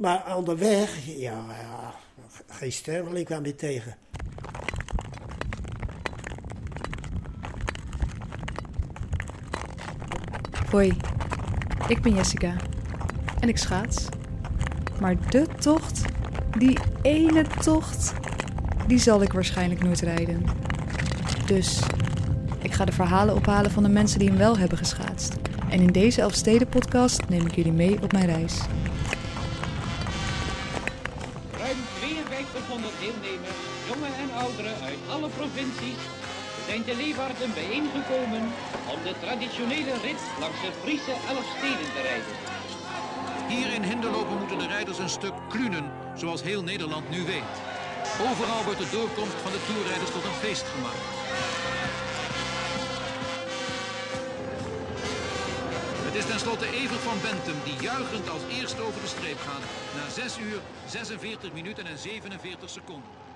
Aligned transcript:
Maar 0.00 0.36
onderweg, 0.36 1.06
ja, 1.06 1.44
geen 2.48 2.72
sterveling 2.72 3.26
kwam 3.26 3.44
je 3.44 3.54
tegen. 3.54 3.94
Hoi, 10.70 10.96
ik 11.88 12.02
ben 12.02 12.14
Jessica 12.14 12.56
en 13.40 13.48
ik 13.48 13.56
schaats. 13.56 14.06
Maar 15.00 15.30
de 15.30 15.46
tocht, 15.58 16.02
die 16.58 16.78
ene 17.02 17.44
tocht, 17.62 18.14
die 18.86 18.98
zal 18.98 19.22
ik 19.22 19.32
waarschijnlijk 19.32 19.82
nooit 19.82 20.00
rijden. 20.00 20.44
Dus 21.46 21.80
ik 22.62 22.72
ga 22.72 22.84
de 22.84 22.92
verhalen 22.92 23.34
ophalen 23.34 23.70
van 23.70 23.82
de 23.82 23.88
mensen 23.88 24.18
die 24.18 24.28
hem 24.28 24.38
wel 24.38 24.58
hebben 24.58 24.78
geschaatst. 24.78 25.34
En 25.70 25.80
in 25.80 25.92
deze 25.92 26.20
Elfsteden-podcast 26.20 27.28
neem 27.28 27.46
ik 27.46 27.54
jullie 27.54 27.72
mee 27.72 28.02
op 28.02 28.12
mijn 28.12 28.26
reis. 28.26 28.60
Zijn 36.84 36.96
te 36.96 37.04
Leeuwarden 37.04 37.54
bijeengekomen 37.54 38.42
om 38.92 38.98
de 39.02 39.14
traditionele 39.20 39.94
rit 40.06 40.22
langs 40.40 40.60
de 40.60 40.72
Friese 40.82 41.14
Elfsteden 41.28 41.88
te 41.94 42.00
rijden. 42.02 42.34
Hier 43.48 43.72
in 43.74 43.82
Hinderlopen 43.82 44.38
moeten 44.38 44.58
de 44.58 44.66
rijders 44.66 44.98
een 44.98 45.08
stuk 45.08 45.32
klunen, 45.48 45.92
zoals 46.14 46.42
heel 46.42 46.62
Nederland 46.62 47.10
nu 47.10 47.24
weet. 47.24 47.54
Overal 48.28 48.64
wordt 48.64 48.78
de 48.78 48.90
doorkomst 48.92 49.38
van 49.44 49.52
de 49.52 49.62
toerrijders 49.66 50.10
tot 50.10 50.24
een 50.24 50.40
feest 50.44 50.66
gemaakt. 50.74 51.04
Het 56.06 56.14
is 56.14 56.26
tenslotte 56.26 56.66
Evert 56.66 57.00
van 57.00 57.18
Bentum 57.22 57.58
die 57.64 57.82
juichend 57.88 58.30
als 58.30 58.42
eerste 58.58 58.80
over 58.82 59.00
de 59.00 59.12
streep 59.16 59.40
gaat. 59.48 59.64
Na 59.96 60.04
6 60.22 60.38
uur, 60.38 60.60
46 60.86 61.52
minuten 61.52 61.86
en 61.86 61.98
47 61.98 62.70
seconden. 62.70 63.29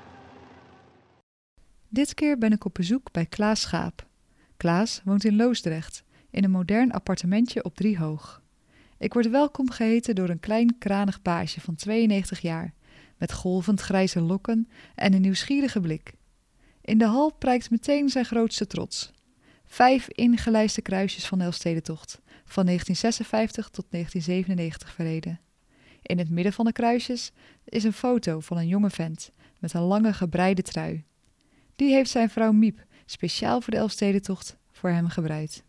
Dit 1.95 2.15
keer 2.15 2.39
ben 2.39 2.53
ik 2.53 2.65
op 2.65 2.75
bezoek 2.75 3.13
bij 3.13 3.27
Klaas 3.27 3.61
Schaap. 3.61 4.07
Klaas 4.57 5.01
woont 5.05 5.25
in 5.25 5.37
Loosdrecht, 5.37 6.05
in 6.31 6.45
een 6.45 6.51
modern 6.51 6.93
appartementje 6.93 7.65
op 7.65 7.75
Driehoog. 7.75 8.43
Ik 8.99 9.13
word 9.13 9.31
welkom 9.31 9.71
geheten 9.71 10.15
door 10.15 10.29
een 10.29 10.41
klein 10.41 10.79
kranig 10.79 11.23
paasje 11.23 11.61
van 11.61 11.75
92 11.75 12.41
jaar, 12.41 12.75
met 13.19 13.33
golvend 13.33 13.81
grijze 13.81 14.21
lokken 14.21 14.69
en 14.95 15.13
een 15.13 15.21
nieuwsgierige 15.21 15.81
blik. 15.81 16.13
In 16.81 16.99
de 16.99 17.07
hal 17.07 17.33
prijkt 17.33 17.71
meteen 17.71 18.09
zijn 18.09 18.25
grootste 18.25 18.67
trots. 18.67 19.13
Vijf 19.65 20.09
ingelijste 20.09 20.83
kruisjes 20.83 21.27
van 21.27 21.39
de 21.39 21.45
Elfstedentocht, 21.45 22.21
van 22.45 22.65
1956 22.65 23.69
tot 23.69 23.85
1997 23.91 24.95
verreden. 24.95 25.41
In 26.03 26.19
het 26.19 26.31
midden 26.31 26.53
van 26.53 26.65
de 26.65 26.73
kruisjes 26.73 27.33
is 27.65 27.85
een 27.85 27.93
foto 27.93 28.41
van 28.41 28.57
een 28.57 28.69
jonge 28.69 28.91
vent 28.91 29.31
met 29.59 29.73
een 29.73 29.83
lange 29.83 30.13
gebreide 30.13 30.63
trui. 30.63 31.05
Die 31.77 31.93
heeft 31.95 32.11
zijn 32.11 32.31
vrouw 32.31 32.53
Miep 32.53 32.85
speciaal 33.07 33.61
voor 33.61 33.73
de 33.73 33.79
Elfstedentocht 33.79 34.57
voor 34.73 34.91
hem 34.91 35.09
gebreid. 35.09 35.63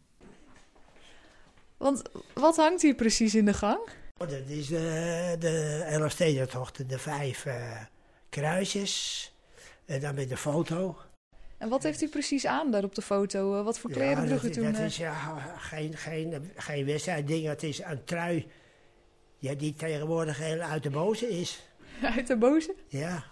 Want 1.78 2.02
wat 2.34 2.56
hangt 2.56 2.81
hier 2.81 2.95
precies 2.95 3.36
in 3.36 3.45
de 3.45 3.53
gang? 3.53 3.80
Oh, 4.17 4.30
Dat 4.30 4.48
is 4.48 4.67
de, 4.67 5.36
de 5.39 5.83
Elfstedentocht, 5.88 6.89
de 6.89 7.00
vijf 7.00 7.45
eh, 7.45 7.81
kruisjes. 8.30 9.30
En 9.86 10.00
dan 10.00 10.16
met 10.16 10.30
de 10.30 10.38
foto. 10.38 10.98
En 11.58 11.70
wat 11.70 11.83
heeft 11.83 12.02
u 12.02 12.08
precies 12.08 12.45
aan 12.45 12.72
daar 12.72 12.83
op 12.83 12.95
de 12.95 13.02
foto? 13.02 13.58
Eh, 13.59 13.64
Wat 13.64 13.80
voor 13.80 13.92
kleren 13.92 14.23
Ja, 14.23 14.28
droeg 14.28 14.44
u 14.44 14.50
toen? 14.50 14.72
dat 14.72 14.81
is 14.81 14.98
ja, 14.98 15.14
geen, 15.58 15.98
geen, 15.98 16.52
geen 16.56 16.86
wedstrijdding, 16.86 17.48
het 17.48 17.64
is 17.64 17.80
een 17.80 18.03
trui 18.03 18.48
ja, 19.38 19.53
die 19.53 19.73
tegenwoordig 19.73 20.38
heel 20.38 20.59
uit 20.59 20.83
de 20.83 20.89
boze 20.89 21.30
is. 21.39 21.67
Uit 22.16 22.28
de 22.28 22.38
boze? 22.38 22.76
Ja, 22.88 23.23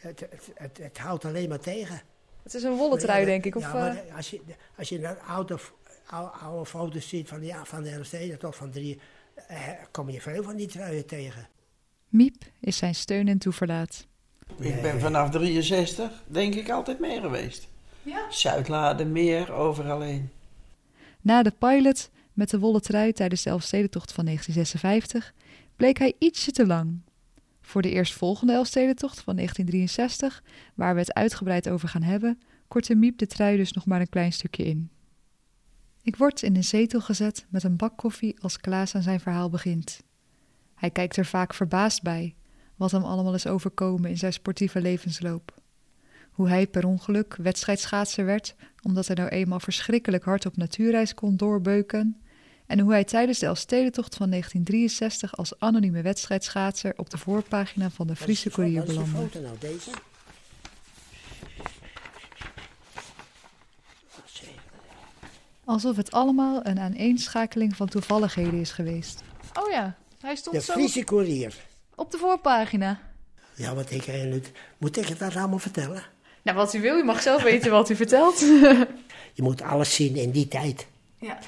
het, 0.00 0.20
het, 0.20 0.50
het, 0.54 0.78
het 0.78 0.98
houdt 0.98 1.24
alleen 1.24 1.48
maar 1.48 1.60
tegen. 1.60 2.02
Het 2.42 2.54
is 2.54 2.62
een 2.62 2.76
wollen 2.76 2.98
trui, 2.98 3.24
denk 3.24 3.44
ik. 3.44 3.56
Of, 3.56 3.62
ja, 3.62 3.72
maar 3.72 3.96
eh, 3.96 4.16
als 4.16 4.30
je, 4.30 4.40
als 4.76 4.88
je 4.88 5.04
een 5.04 5.20
oude, 5.20 5.58
oude, 6.06 6.30
oude 6.30 6.66
foto's 6.66 7.08
ziet 7.08 7.28
van, 7.28 7.42
ja, 7.42 7.64
van 7.64 7.82
de 7.82 7.90
Elfsteden 7.90 8.38
toch 8.38 8.56
van 8.56 8.70
drie, 8.70 9.00
eh, 9.48 9.58
kom 9.90 10.10
je 10.10 10.20
veel 10.20 10.42
van 10.42 10.56
die 10.56 10.66
truien 10.66 11.06
tegen. 11.06 11.48
Miep 12.08 12.44
is 12.60 12.76
zijn 12.76 12.94
steun 12.94 13.28
en 13.28 13.38
toeverlaat. 13.38 14.06
Ik 14.58 14.82
ben 14.82 15.00
vanaf 15.00 15.30
63, 15.30 16.22
denk 16.26 16.54
ik, 16.54 16.70
altijd 16.70 16.98
mee 16.98 17.20
geweest. 17.20 17.68
Ja. 18.02 18.30
Zuidlade, 18.30 19.04
meer, 19.04 19.52
overal 19.52 20.00
heen. 20.00 20.30
Na 21.20 21.42
de 21.42 21.52
pilot 21.58 22.10
met 22.32 22.50
de 22.50 22.58
wollen 22.58 22.82
trui 22.82 23.12
tijdens 23.12 23.42
de 23.42 23.50
Elfstedentocht 23.50 24.12
van 24.12 24.24
1956 24.24 25.34
bleek 25.76 25.98
hij 25.98 26.14
ietsje 26.18 26.50
te 26.50 26.66
lang. 26.66 27.00
Voor 27.70 27.82
de 27.82 27.90
eerstvolgende 27.90 28.52
Elfstedentocht 28.52 29.20
van 29.20 29.36
1963, 29.36 30.42
waar 30.74 30.94
we 30.94 31.00
het 31.00 31.14
uitgebreid 31.14 31.68
over 31.68 31.88
gaan 31.88 32.02
hebben, 32.02 32.40
kortte 32.68 32.94
Miep 32.94 33.18
de 33.18 33.26
trui 33.26 33.56
dus 33.56 33.72
nog 33.72 33.86
maar 33.86 34.00
een 34.00 34.08
klein 34.08 34.32
stukje 34.32 34.64
in. 34.64 34.90
Ik 36.02 36.16
word 36.16 36.42
in 36.42 36.56
een 36.56 36.64
zetel 36.64 37.00
gezet 37.00 37.46
met 37.48 37.62
een 37.62 37.76
bak 37.76 37.96
koffie 37.96 38.40
als 38.40 38.60
Klaas 38.60 38.94
aan 38.94 39.02
zijn 39.02 39.20
verhaal 39.20 39.50
begint. 39.50 40.02
Hij 40.74 40.90
kijkt 40.90 41.16
er 41.16 41.24
vaak 41.26 41.54
verbaasd 41.54 42.02
bij, 42.02 42.34
wat 42.76 42.90
hem 42.90 43.02
allemaal 43.02 43.34
is 43.34 43.46
overkomen 43.46 44.10
in 44.10 44.18
zijn 44.18 44.32
sportieve 44.32 44.80
levensloop. 44.80 45.54
Hoe 46.30 46.48
hij 46.48 46.66
per 46.66 46.86
ongeluk 46.86 47.36
wedstrijdschaatser 47.36 48.24
werd, 48.24 48.54
omdat 48.82 49.06
hij 49.06 49.16
nou 49.16 49.28
eenmaal 49.28 49.60
verschrikkelijk 49.60 50.24
hard 50.24 50.46
op 50.46 50.56
natuurreis 50.56 51.14
kon 51.14 51.36
doorbeuken. 51.36 52.20
En 52.70 52.78
hoe 52.78 52.92
hij 52.92 53.04
tijdens 53.04 53.38
de 53.38 53.46
Elfstedentocht 53.46 54.16
van 54.16 54.30
1963 54.30 55.36
als 55.36 55.52
anonieme 55.58 56.02
wedstrijdschaatser 56.02 56.92
op 56.96 57.10
de 57.10 57.18
voorpagina 57.18 57.90
van 57.90 58.06
de 58.06 58.16
Friese 58.16 58.50
Courier 58.50 58.78
Wat 58.78 58.88
is 58.88 58.94
de 58.94 59.00
belandde. 59.00 59.22
foto 59.22 59.40
nou, 59.40 59.56
deze? 59.58 59.90
Alsof 65.64 65.96
het 65.96 66.10
allemaal 66.10 66.66
een 66.66 66.78
aaneenschakeling 66.78 67.76
van 67.76 67.88
toevalligheden 67.88 68.60
is 68.60 68.70
geweest. 68.70 69.22
Oh 69.60 69.70
ja, 69.70 69.96
hij 70.20 70.36
stond 70.36 70.56
De 70.56 70.72
Friese 70.72 71.04
Courier. 71.04 71.54
op 71.94 72.10
de 72.10 72.18
voorpagina. 72.18 73.00
Ja, 73.54 73.74
wat 73.74 73.90
ik 73.90 74.08
eigenlijk... 74.08 74.50
Moet 74.78 74.96
ik 74.96 75.06
het 75.06 75.18
dat 75.18 75.36
allemaal 75.36 75.58
vertellen? 75.58 76.02
Nou, 76.42 76.56
wat 76.56 76.74
u 76.74 76.80
wil, 76.80 76.98
u 76.98 77.04
mag 77.04 77.22
zelf 77.22 77.42
weten 77.42 77.70
wat 77.70 77.90
u 77.90 77.96
vertelt. 77.96 78.40
Je 79.36 79.42
moet 79.42 79.62
alles 79.62 79.94
zien 79.94 80.16
in 80.16 80.30
die 80.30 80.48
tijd. 80.48 80.86
ja. 81.18 81.38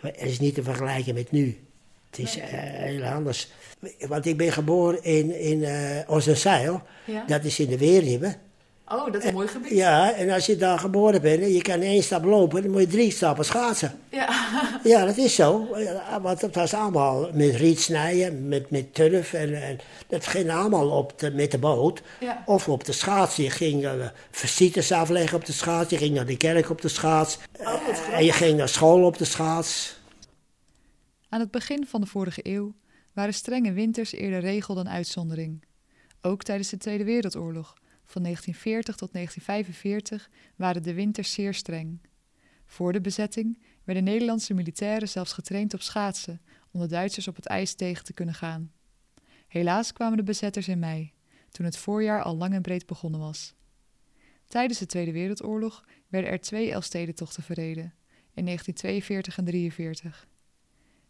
Het 0.00 0.22
is 0.22 0.38
niet 0.38 0.54
te 0.54 0.62
vergelijken 0.62 1.14
met 1.14 1.30
nu. 1.30 1.58
Het 2.10 2.18
is 2.18 2.38
eh, 2.38 2.48
heel 2.50 3.04
anders. 3.04 3.48
Want 4.08 4.26
ik 4.26 4.36
ben 4.36 4.52
geboren 4.52 5.04
in, 5.04 5.40
in 5.40 5.64
eh 5.64 6.10
Ossenzeil. 6.10 6.82
Ja. 7.04 7.24
Dat 7.26 7.44
is 7.44 7.58
in 7.58 7.68
de 7.68 7.78
Weerribben. 7.78 8.36
Oh, 8.88 9.12
dat 9.12 9.22
is 9.22 9.28
een 9.28 9.34
mooi 9.34 9.48
gebied. 9.48 9.70
Ja, 9.70 10.14
en 10.14 10.30
als 10.30 10.46
je 10.46 10.56
daar 10.56 10.78
geboren 10.78 11.20
bent 11.20 11.42
en 11.42 11.52
je 11.52 11.62
kan 11.62 11.80
één 11.80 12.02
stap 12.02 12.24
lopen, 12.24 12.62
dan 12.62 12.70
moet 12.70 12.80
je 12.80 12.86
drie 12.86 13.10
stappen 13.10 13.44
schaatsen. 13.44 14.00
Ja. 14.08 14.26
Ja, 14.84 15.04
dat 15.04 15.16
is 15.16 15.34
zo. 15.34 15.78
Ja, 15.78 16.20
Want 16.20 16.40
het 16.40 16.54
was 16.54 16.74
allemaal 16.74 17.30
met 17.32 17.54
riet 17.54 17.80
snijden, 17.80 18.48
met, 18.48 18.70
met 18.70 18.94
turf. 18.94 19.32
En, 19.32 19.62
en 19.62 19.78
dat 20.06 20.26
ging 20.26 20.50
allemaal 20.50 20.90
op 20.90 21.18
de, 21.18 21.30
met 21.30 21.50
de 21.50 21.58
boot. 21.58 22.02
Ja. 22.20 22.42
Of 22.46 22.68
op 22.68 22.84
de 22.84 22.92
schaats. 22.92 23.36
Je 23.36 23.50
ging 23.50 23.84
uh, 23.84 23.92
visites 24.30 24.92
afleggen 24.92 25.36
op 25.36 25.44
de 25.44 25.52
schaats. 25.52 25.90
Je 25.90 25.96
ging 25.96 26.14
naar 26.14 26.26
de 26.26 26.36
kerk 26.36 26.70
op 26.70 26.80
de 26.80 26.88
schaats. 26.88 27.38
Eh, 27.52 27.72
en 28.12 28.24
je 28.24 28.32
ging 28.32 28.56
naar 28.56 28.68
school 28.68 29.04
op 29.04 29.18
de 29.18 29.24
schaats. 29.24 29.98
Aan 31.28 31.40
het 31.40 31.50
begin 31.50 31.86
van 31.86 32.00
de 32.00 32.06
vorige 32.06 32.40
eeuw 32.42 32.74
waren 33.12 33.34
strenge 33.34 33.72
winters 33.72 34.12
eerder 34.12 34.40
regel 34.40 34.74
dan 34.74 34.88
uitzondering. 34.88 35.64
Ook 36.20 36.42
tijdens 36.42 36.68
de 36.68 36.76
Tweede 36.76 37.04
Wereldoorlog, 37.04 37.74
van 38.10 38.22
1940 38.22 38.96
tot 38.96 39.12
1945, 39.12 40.30
waren 40.56 40.82
de 40.82 40.94
winters 40.94 41.32
zeer 41.32 41.54
streng. 41.54 42.00
Voor 42.66 42.92
de 42.92 43.00
bezetting 43.00 43.62
werden 43.84 44.04
Nederlandse 44.04 44.54
militairen 44.54 45.08
zelfs 45.08 45.32
getraind 45.32 45.74
op 45.74 45.82
schaatsen 45.82 46.40
om 46.70 46.80
de 46.80 46.86
Duitsers 46.86 47.28
op 47.28 47.36
het 47.36 47.46
ijs 47.46 47.74
tegen 47.74 48.04
te 48.04 48.12
kunnen 48.12 48.34
gaan. 48.34 48.72
Helaas 49.46 49.92
kwamen 49.92 50.16
de 50.16 50.22
bezetters 50.22 50.68
in 50.68 50.78
mei, 50.78 51.12
toen 51.50 51.64
het 51.64 51.76
voorjaar 51.76 52.22
al 52.22 52.36
lang 52.36 52.54
en 52.54 52.62
breed 52.62 52.86
begonnen 52.86 53.20
was. 53.20 53.54
Tijdens 54.46 54.78
de 54.78 54.86
Tweede 54.86 55.12
Wereldoorlog 55.12 55.84
werden 56.08 56.30
er 56.30 56.40
twee 56.40 56.72
Elfstedentochten 56.72 57.42
verreden, 57.42 57.94
in 58.34 58.44
1942 58.44 59.38
en 59.38 59.44
1943. 59.44 60.28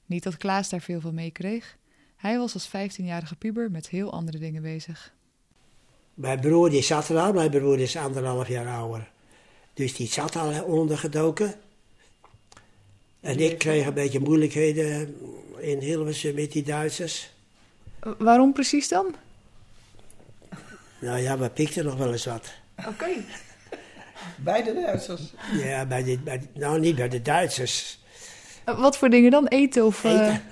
Niet 0.06 0.23
dat 0.23 0.37
Klaas 0.37 0.69
daar 0.69 0.81
veel 0.81 1.00
van 1.00 1.14
meekreeg. 1.14 1.78
Hij 2.17 2.38
was 2.38 2.55
als 2.55 2.69
15-jarige 2.69 3.37
puber 3.37 3.70
met 3.70 3.88
heel 3.88 4.12
andere 4.12 4.38
dingen 4.38 4.62
bezig. 4.62 5.17
Mijn 6.19 6.41
broer 6.41 6.70
die 6.70 6.82
zat 6.82 7.09
er 7.09 7.19
al. 7.19 7.32
Mijn 7.32 7.50
broer 7.50 7.79
is 7.81 7.97
anderhalf 7.97 8.49
jaar 8.49 8.67
ouder. 8.67 9.11
Dus 9.75 9.94
die 9.94 10.09
zat 10.09 10.37
al 10.37 10.62
ondergedoken. 10.65 11.55
En 13.20 13.38
ik 13.38 13.59
kreeg 13.59 13.87
een 13.87 13.94
beetje 13.94 14.20
moeilijkheden 14.20 15.17
in 15.59 15.79
Hilversum 15.79 16.35
met 16.35 16.53
die 16.53 16.62
Duitsers. 16.62 17.31
Waarom 18.19 18.53
precies 18.53 18.88
dan? 18.88 19.15
Nou 21.00 21.19
ja, 21.19 21.38
we 21.38 21.50
pikten 21.50 21.85
nog 21.85 21.97
wel 21.97 22.12
eens 22.12 22.25
wat. 22.25 22.53
Oké. 22.87 23.06
Bij 24.37 24.62
de 24.62 24.75
Duitsers. 24.75 25.23
Ja, 25.53 25.87
bij 25.87 26.03
de, 26.03 26.19
bij 26.19 26.49
nou 26.55 26.81
niet 26.81 26.97
bij 26.97 27.09
de 27.09 27.23
Duitsers. 27.23 27.99
Wat 28.64 28.99
voor 28.99 29.09
dingen 29.11 29.31
dan? 29.31 29.47
Eten 29.47 29.85
of... 29.85 30.05
eh, 30.05 30.12
Eten. 30.12 30.43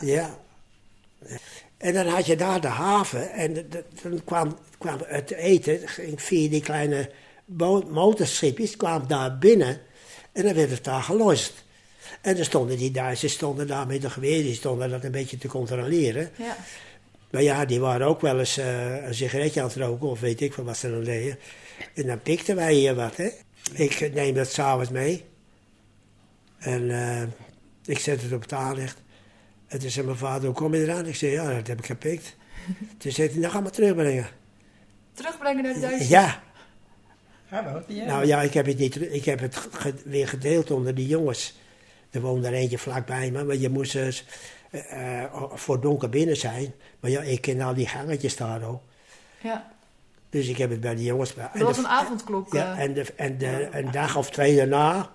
Ja. 0.00 0.38
En 1.84 1.94
dan 1.94 2.06
had 2.06 2.26
je 2.26 2.36
daar 2.36 2.60
de 2.60 2.66
haven 2.68 3.32
en 3.32 3.52
de- 3.52 3.68
de- 3.68 3.84
dan 4.02 4.24
kwam, 4.24 4.58
kwam 4.78 4.98
het 5.06 5.30
eten, 5.30 5.80
via 6.16 6.48
die 6.48 6.60
kleine 6.62 7.10
motorschipjes, 7.90 8.76
kwam 8.76 9.06
daar 9.06 9.38
binnen 9.38 9.80
en 10.32 10.42
dan 10.44 10.54
werd 10.54 10.70
het 10.70 10.84
daar 10.84 11.02
gelost. 11.02 11.52
En 12.20 12.36
dan 12.36 12.44
stonden 12.44 12.76
die 12.78 12.90
Duitsers 12.90 13.32
stonden 13.32 13.66
daar 13.66 13.86
met 13.86 14.04
een 14.04 14.10
geweer, 14.10 14.42
die 14.42 14.54
stonden 14.54 14.90
dat 14.90 15.04
een 15.04 15.10
beetje 15.10 15.38
te 15.38 15.48
controleren. 15.48 16.30
Ja. 16.36 16.56
Maar 17.30 17.42
ja, 17.42 17.64
die 17.64 17.80
waren 17.80 18.06
ook 18.06 18.20
wel 18.20 18.38
eens 18.38 18.56
eh, 18.58 19.06
een 19.06 19.14
sigaretje 19.14 19.60
aan 19.60 19.66
het 19.66 19.76
roken, 19.76 20.08
of 20.08 20.20
weet 20.20 20.40
ik 20.40 20.52
van 20.52 20.64
wat 20.64 20.76
ze 20.76 20.90
dan 20.90 21.04
deden. 21.04 21.38
En 21.94 22.06
dan 22.06 22.22
pikten 22.22 22.56
wij 22.56 22.74
hier 22.74 22.94
wat, 22.94 23.16
hè. 23.16 23.28
Ik 23.72 24.10
neem 24.14 24.34
dat 24.34 24.52
s'avonds 24.52 24.90
mee. 24.90 25.24
En 26.58 26.90
eh, 26.90 27.22
ik 27.84 27.98
zet 27.98 28.22
het 28.22 28.32
op 28.32 28.42
het 28.42 28.52
aanrecht. 28.52 28.96
En 29.74 29.80
toen 29.80 29.90
zei 29.90 30.06
mijn 30.06 30.18
vader, 30.18 30.46
hoe 30.46 30.54
kom 30.54 30.74
je 30.74 30.82
eraan? 30.82 31.06
Ik 31.06 31.14
zei, 31.16 31.32
ja, 31.32 31.54
dat 31.54 31.66
heb 31.66 31.78
ik 31.78 31.86
gepikt. 31.86 32.36
Toen 32.98 33.12
zei 33.12 33.28
hij, 33.28 33.38
nou 33.38 33.52
ga 33.52 33.60
maar 33.60 33.70
terugbrengen. 33.70 34.26
Terugbrengen 35.14 35.62
naar 35.62 35.74
de 35.74 35.80
Duitsers. 35.80 36.08
Ja, 36.08 36.42
ja. 37.50 38.06
nou 38.06 38.26
ja, 38.26 38.42
ik 38.42 38.54
heb 38.54 38.66
het, 38.66 38.78
niet, 38.78 39.00
ik 39.12 39.24
heb 39.24 39.40
het 39.40 39.56
ge- 39.56 39.94
weer 40.04 40.28
gedeeld 40.28 40.70
onder 40.70 40.94
die 40.94 41.06
jongens. 41.06 41.58
Er 42.10 42.20
woonde 42.20 42.46
er 42.46 42.52
eentje 42.52 42.78
vlakbij 42.78 43.30
me, 43.30 43.44
maar 43.44 43.56
je 43.56 43.68
moest 43.68 43.92
dus, 43.92 44.24
eh, 44.70 45.22
eh, 45.22 45.32
voor 45.54 45.80
donker 45.80 46.08
binnen 46.08 46.36
zijn. 46.36 46.74
Maar 47.00 47.10
ja, 47.10 47.20
ik 47.22 47.40
ken 47.40 47.60
al 47.60 47.74
die 47.74 47.86
gangetjes 47.86 48.36
daar 48.36 48.62
ook. 48.62 48.82
Ja. 49.42 49.72
Dus 50.30 50.48
ik 50.48 50.56
heb 50.58 50.70
het 50.70 50.80
bij 50.80 50.94
die 50.94 51.04
jongens... 51.04 51.34
Dat 51.34 51.50
was 51.62 51.76
de- 51.76 51.82
een 51.82 51.88
avondklok. 51.88 52.52
Ja, 52.52 52.72
eh. 52.76 52.82
en, 52.82 52.94
de, 52.94 53.06
en 53.16 53.38
de, 53.38 53.68
een 53.72 53.90
dag 53.90 54.16
of 54.16 54.30
twee 54.30 54.56
daarna, 54.56 55.10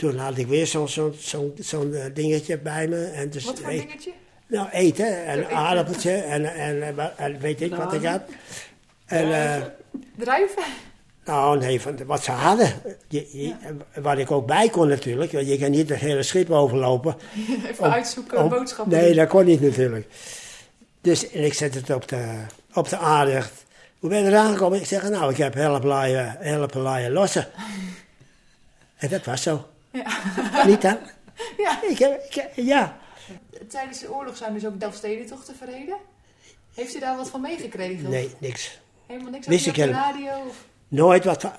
toen 0.00 0.16
had 0.16 0.38
ik 0.38 0.46
weer 0.46 0.66
zo'n 0.66 0.88
zo'n 0.88 1.14
zo'n 1.18 1.52
zo'n, 1.58 1.94
eh, 1.94 2.04
dingetje 2.14 2.58
bij 2.58 2.88
me. 2.88 3.04
En 3.04 3.30
dus, 3.30 3.44
Wat 3.44 3.58
voor 3.58 3.68
weet- 3.68 3.80
dingetje? 3.88 4.12
Nou, 4.46 4.68
eten 4.70 5.24
en 5.26 5.38
eten. 5.38 5.56
aardappeltje 5.56 6.12
en, 6.12 6.54
en, 6.54 6.96
en, 7.16 7.38
weet 7.40 7.60
ik 7.60 7.74
wat 7.74 7.92
ik 7.92 8.04
had. 8.04 8.20
En, 9.06 9.32
eh, 9.32 9.62
Druiven? 10.16 10.62
nou, 11.24 11.58
nee, 11.58 11.80
van 11.80 12.04
wat 12.06 12.24
ze 12.24 12.30
hadden. 12.30 12.72
Je, 13.08 13.28
je- 13.32 13.54
Waar 14.00 14.18
ik 14.18 14.30
ook 14.30 14.46
bij 14.46 14.68
kon 14.68 14.88
natuurlijk, 14.88 15.32
want 15.32 15.46
je 15.48 15.58
kan 15.58 15.70
niet 15.70 15.88
het 15.88 15.98
hele 15.98 16.22
schip 16.22 16.50
overlopen. 16.50 17.16
Even 17.70 17.92
uitzoeken, 17.92 18.38
Om- 18.42 18.48
boodschappen. 18.48 18.98
Nee, 18.98 19.14
dat 19.14 19.28
kon 19.28 19.44
niet 19.44 19.60
natuurlijk. 19.60 20.06
Dus 21.00 21.30
en 21.30 21.44
ik 21.44 21.54
zet 21.54 21.74
het 21.74 21.90
op 21.90 22.08
de, 22.08 22.36
op 22.74 22.88
de. 22.88 22.96
Hoe 23.98 24.10
ben 24.10 24.22
je 24.22 24.28
eraan 24.28 24.52
gekomen? 24.52 24.78
Ik 24.80 24.86
zeg, 24.86 25.08
nou, 25.10 25.30
ik 25.30 25.36
heb 25.36 25.54
helpen 25.54 26.80
laaien 26.82 27.12
lossen. 27.12 27.46
En 28.96 29.08
dat 29.08 29.24
was 29.24 29.42
zo. 29.42 29.66
Niet 30.66 30.82
dan? 30.82 30.98
Ja. 31.56 31.82
Ik 31.82 31.98
ik 31.98 32.50
ja. 32.54 32.98
Tijdens 33.68 33.98
de 33.98 34.12
oorlog 34.12 34.36
zijn 34.36 34.54
dus 34.54 34.66
ook 34.66 34.80
Delfstedentochten 34.80 35.56
verreden. 35.56 35.96
Heeft 36.74 36.96
u 36.96 36.98
daar 36.98 37.16
wat 37.16 37.30
van 37.30 37.40
meegekregen? 37.40 38.10
Nee, 38.10 38.34
niks. 38.38 38.80
Helemaal 39.06 39.30
niks 39.30 39.46
Wist 39.46 39.66
ik 39.66 39.76
op 39.76 39.82
de 39.82 39.90
radio? 39.90 40.44
Of... 40.48 40.64
Nooit 40.88 41.24
wat 41.24 41.50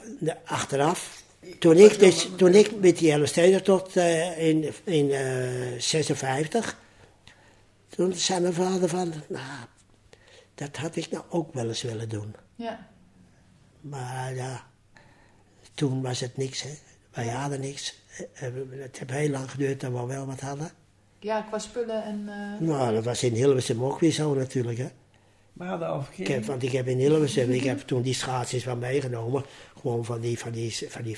achteraf. 0.46 1.24
Toen 1.60 1.78
ik, 1.78 2.00
dus, 2.00 2.30
toen 2.38 2.54
ik 2.54 2.80
met 2.80 2.98
die 2.98 3.12
Elfsteden 3.12 3.64
tot 3.64 3.96
eh, 3.96 4.48
in, 4.48 4.74
in 4.84 5.12
eh 5.12 5.80
56, 5.80 6.78
toen 7.90 8.14
zei 8.14 8.40
mijn 8.40 8.54
vader 8.54 8.90
van, 8.90 9.14
nou, 9.28 9.66
dat 10.56 10.78
had 10.78 10.96
ik 10.96 11.12
nou 11.12 11.24
ook 11.30 11.54
wel 11.54 11.68
eens 11.68 11.82
willen 11.82 12.10
doen. 12.10 12.36
Ja. 12.56 12.88
Maar 13.82 14.36
ja, 14.36 14.66
toen 15.74 16.02
was 16.02 16.20
het 16.20 16.38
niks, 16.38 16.62
hè. 16.62 16.78
Wij 17.12 17.28
hadden 17.28 17.60
niks. 17.60 17.96
Eh, 18.34 18.48
eh, 18.48 18.54
Het 18.82 18.98
heeft 19.00 19.12
heel 19.12 19.30
lang 19.30 19.52
geduurd 19.52 19.80
dat 19.80 19.92
we 19.92 20.06
wel 20.06 20.26
wat 20.26 20.40
hadden. 20.40 20.72
ja, 21.20 21.42
qua 21.42 21.60
spullen 21.60 22.04
en... 22.04 22.30
eh, 22.30 22.68
Nou, 22.68 22.94
dat 22.94 23.04
was 23.04 23.24
in 23.24 23.34
Hilversum 23.34 23.84
ook 23.84 24.00
weer 24.00 24.12
zo 24.12 24.34
natuurlijk, 24.34 24.78
hè. 24.78 24.88
We 25.54 25.64
hadden 25.64 25.88
Ik 25.88 25.94
overgeven. 25.94 26.34
heb, 26.34 26.44
want 26.46 26.64
ik 26.64 26.72
heb 26.72 26.88
in 26.88 26.98
Hilversum, 26.98 27.50
ik 27.52 27.64
heb 27.64 27.80
toen 27.80 28.02
die 28.02 28.14
schaatsjes 28.14 28.64
wel 28.64 28.76
meegenomen. 28.76 29.44
Gewoon 29.80 30.06
van 30.06 30.22
die, 30.22 30.40
van 30.40 30.52
die, 30.52 30.78
van 30.90 31.02
die 31.04 31.18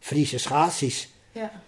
Friese 0.00 0.38
schaatsjes. 0.38 1.08
ja. 1.32 1.62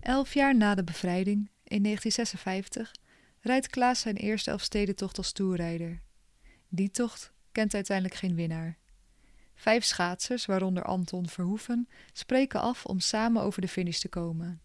Elf 0.00 0.34
jaar 0.34 0.56
na 0.56 0.74
de 0.74 0.84
bevrijding, 0.84 1.50
in 1.64 1.82
1956, 1.82 2.92
rijdt 3.40 3.66
Klaas 3.68 4.00
zijn 4.00 4.16
eerste 4.16 4.50
Elfstedentocht 4.50 5.18
als 5.18 5.32
toerrijder. 5.32 6.00
Die 6.68 6.90
tocht 6.90 7.32
kent 7.52 7.74
uiteindelijk 7.74 8.16
geen 8.18 8.34
winnaar. 8.34 8.76
Vijf 9.62 9.84
schaatsers, 9.84 10.46
waaronder 10.46 10.82
Anton 10.82 11.28
Verhoeven, 11.28 11.88
spreken 12.12 12.60
af 12.60 12.84
om 12.84 13.00
samen 13.00 13.42
over 13.42 13.60
de 13.60 13.68
finish 13.68 13.98
te 13.98 14.08
komen. 14.08 14.62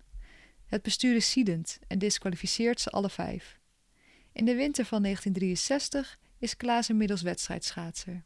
Het 0.66 0.82
bestuur 0.82 1.16
is 1.16 1.32
ziedend 1.32 1.80
en 1.88 2.00
disqualificeert 2.00 2.82
ze 2.82 2.90
alle 2.90 3.10
vijf. 3.10 3.60
In 4.32 4.46
de 4.46 4.56
winter 4.56 4.86
van 4.86 5.02
1963 5.02 6.20
is 6.38 6.58
Klaas 6.58 6.90
inmiddels 6.90 7.22
wedstrijdschaatser. 7.22 8.24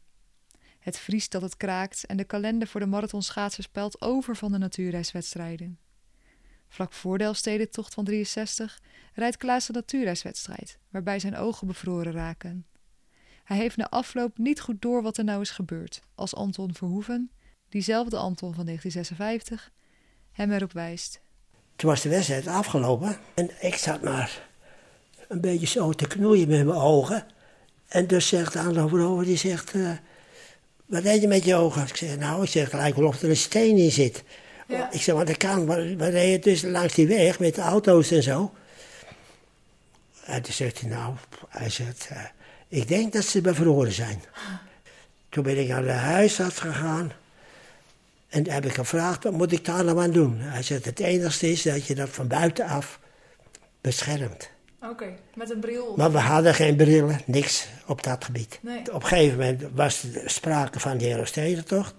Het 0.78 0.98
vriest 0.98 1.30
dat 1.30 1.42
het 1.42 1.56
kraakt 1.56 2.04
en 2.06 2.16
de 2.16 2.24
kalender 2.24 2.68
voor 2.68 2.80
de 2.80 2.86
marathonschaatsers 2.86 3.66
peilt 3.66 4.00
over 4.00 4.36
van 4.36 4.52
de 4.52 4.58
natuurreiswedstrijden. 4.58 5.78
Vlak 6.68 6.92
voor 6.92 7.18
de 7.18 7.24
Elfstedentocht 7.24 7.94
van 7.94 8.04
63 8.04 8.80
rijdt 9.14 9.36
Klaas 9.36 9.66
de 9.66 9.72
natuurreiswedstrijd, 9.72 10.78
waarbij 10.90 11.18
zijn 11.18 11.36
ogen 11.36 11.66
bevroren 11.66 12.12
raken. 12.12 12.66
Hij 13.42 13.56
heeft 13.56 13.76
na 13.76 13.88
afloop 13.88 14.38
niet 14.38 14.60
goed 14.60 14.82
door 14.82 15.02
wat 15.02 15.16
er 15.16 15.24
nou 15.24 15.40
is 15.40 15.50
gebeurd, 15.50 16.00
als 16.14 16.34
Anton 16.34 16.74
Verhoeven, 16.74 17.30
diezelfde 17.68 18.16
Anton 18.16 18.54
van 18.54 18.64
1956, 18.64 19.70
hem 20.32 20.52
erop 20.52 20.72
wijst. 20.72 21.20
Toen 21.76 21.90
was 21.90 22.00
de 22.00 22.08
wedstrijd 22.08 22.46
afgelopen 22.46 23.16
en 23.34 23.50
ik 23.60 23.74
zat 23.74 24.02
maar 24.02 24.48
een 25.28 25.40
beetje 25.40 25.66
zo 25.66 25.92
te 25.92 26.06
knoeien 26.06 26.48
met 26.48 26.66
mijn 26.66 26.78
ogen. 26.78 27.26
En 27.88 28.06
dus 28.06 28.28
zegt 28.28 28.52
de 28.52 28.58
aanloper 28.58 29.00
over, 29.00 29.24
die 29.24 29.36
zegt, 29.36 29.74
eh, 29.74 29.90
wat 30.86 31.02
deed 31.02 31.20
je 31.20 31.28
met 31.28 31.44
je 31.44 31.54
ogen? 31.54 31.82
Ik 31.82 31.96
zeg, 31.96 32.18
nou, 32.18 32.42
ik 32.42 32.48
zeg, 32.48 32.64
het 32.64 32.72
lijkt 32.72 32.96
wel 32.96 33.06
of 33.06 33.22
er 33.22 33.28
een 33.28 33.36
steen 33.36 33.76
in 33.76 33.90
zit. 33.90 34.24
Ja. 34.68 34.92
Ik 34.92 35.02
zeg, 35.02 35.14
want 35.14 35.26
dat 35.26 35.36
kan, 35.36 35.66
we 35.66 35.96
we 35.96 36.08
reden 36.08 36.40
dus 36.40 36.62
langs 36.62 36.94
die 36.94 37.06
weg 37.06 37.38
met 37.38 37.54
de 37.54 37.60
auto's 37.60 38.10
en 38.10 38.22
zo. 38.22 38.52
En 40.24 40.42
toen 40.42 40.52
zegt 40.52 40.80
hij, 40.80 40.88
nou, 40.88 41.14
hij 41.48 41.70
zegt, 41.70 42.08
eh, 42.10 42.24
ik 42.72 42.88
denk 42.88 43.12
dat 43.12 43.24
ze 43.24 43.40
bevroren 43.40 43.92
zijn. 43.92 44.22
Toen 45.28 45.42
ben 45.42 45.58
ik 45.58 45.68
naar 45.68 45.82
de 45.82 45.90
huisarts 45.90 46.58
gegaan. 46.58 47.12
En 48.28 48.50
heb 48.50 48.64
ik 48.64 48.74
gevraagd, 48.74 49.24
wat 49.24 49.32
moet 49.32 49.52
ik 49.52 49.64
daar 49.64 49.84
nou 49.84 50.00
aan 50.00 50.10
doen? 50.10 50.38
Hij 50.38 50.62
zegt, 50.62 50.84
het 50.84 51.00
enigste 51.00 51.50
is 51.50 51.62
dat 51.62 51.86
je 51.86 51.94
dat 51.94 52.08
van 52.08 52.26
buitenaf 52.28 53.00
beschermt. 53.80 54.50
Oké, 54.82 55.06
met 55.34 55.50
een 55.50 55.60
bril. 55.60 55.94
Maar 55.96 56.12
we 56.12 56.18
hadden 56.18 56.54
geen 56.54 56.76
brillen, 56.76 57.20
niks 57.26 57.68
op 57.86 58.02
dat 58.02 58.24
gebied. 58.24 58.58
Nee. 58.62 58.92
Op 58.92 59.02
een 59.02 59.08
gegeven 59.08 59.38
moment 59.38 59.62
was 59.74 60.02
er 60.02 60.30
sprake 60.30 60.80
van 60.80 60.98
de 60.98 61.04
Herenstedentocht. 61.04 61.94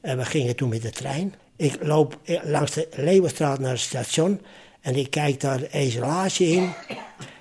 En 0.00 0.16
we 0.16 0.24
gingen 0.24 0.56
toen 0.56 0.68
met 0.68 0.82
de 0.82 0.90
trein. 0.90 1.34
Ik 1.56 1.76
loop 1.82 2.18
eh, 2.24 2.40
langs 2.44 2.72
de 2.72 2.88
Leeuwenstraat 2.96 3.58
naar 3.58 3.70
het 3.70 3.80
station. 3.80 4.40
En 4.80 4.96
ik 4.96 5.10
kijk 5.10 5.40
daar 5.40 5.58
de 5.58 5.70
ezelage 5.70 6.44
in. 6.44 6.72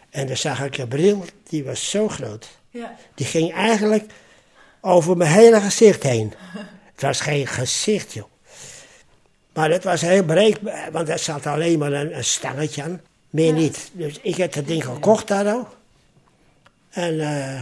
En 0.10 0.28
dan 0.28 0.38
zag 0.38 0.64
ik 0.64 0.78
een 0.78 0.88
bril, 0.88 1.26
die 1.44 1.64
was 1.64 1.90
zo 1.90 2.08
groot. 2.08 2.62
Ja. 2.74 2.96
Die 3.16 3.26
ging 3.26 3.54
eigenlijk 3.54 4.14
over 4.82 5.18
mijn 5.18 5.32
hele 5.32 5.62
gezicht 5.62 6.04
heen. 6.04 6.34
Het 6.92 7.02
was 7.02 7.20
geen 7.22 7.48
gezicht, 7.48 8.14
joh. 8.14 8.28
Maar 9.54 9.70
het 9.72 9.84
was 9.84 10.02
heel 10.02 10.24
breed, 10.24 10.60
want 10.92 11.10
er 11.10 11.20
zat 11.20 11.46
alleen 11.46 11.80
maar 11.80 11.92
een, 11.94 12.18
een 12.18 12.24
stangetje 12.24 12.84
aan. 12.84 13.02
Meer 13.30 13.54
niet. 13.54 13.92
Dus 13.94 14.20
ik 14.22 14.36
heb 14.36 14.54
dat 14.54 14.68
ding 14.68 14.84
gekocht 14.86 15.28
daar 15.28 15.56
ook. 15.56 15.78
En 16.90 17.20
eh 17.20 17.62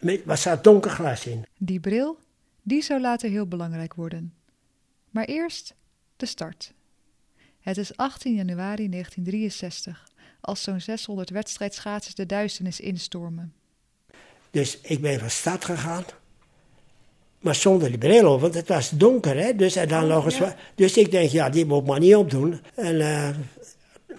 met- 0.00 0.22
er 0.26 0.36
zat 0.36 0.64
donker 0.64 0.90
glas 0.90 1.26
in. 1.26 1.46
Die 1.58 1.80
bril, 1.80 2.18
die 2.62 2.82
zou 2.82 3.00
later 3.00 3.30
heel 3.30 3.46
belangrijk 3.46 3.94
worden. 3.94 4.34
Maar 5.10 5.24
eerst 5.24 5.74
de 6.16 6.26
start. 6.26 6.72
Het 7.60 7.76
is 7.76 7.96
18 7.96 8.34
januari 8.34 8.88
1963, 8.88 10.08
als 10.40 10.62
zo'n 10.62 10.80
600 10.80 11.30
wedstrijdschaatsers 11.30 12.14
de 12.14 12.26
duisternis 12.26 12.80
instormen. 12.80 13.52
Dus 14.56 14.78
ik 14.82 15.00
ben 15.00 15.18
van 15.18 15.30
stad 15.30 15.64
gegaan. 15.64 16.04
Maar 17.40 17.54
zonder 17.54 17.88
die 17.88 17.98
bril 17.98 18.32
op, 18.32 18.40
want 18.40 18.54
het 18.54 18.68
was 18.68 18.90
donker, 18.90 19.36
hè. 19.36 19.54
Dus, 19.56 19.76
en 19.76 19.88
dan 19.88 20.06
nog 20.06 20.38
wa- 20.38 20.56
dus 20.74 20.96
ik 20.96 21.10
denk, 21.10 21.30
ja, 21.30 21.48
die 21.50 21.66
moet 21.66 21.80
ik 21.80 21.86
maar 21.86 21.98
niet 21.98 22.14
opdoen. 22.16 22.60
En 22.74 23.00
eh, 23.00 23.28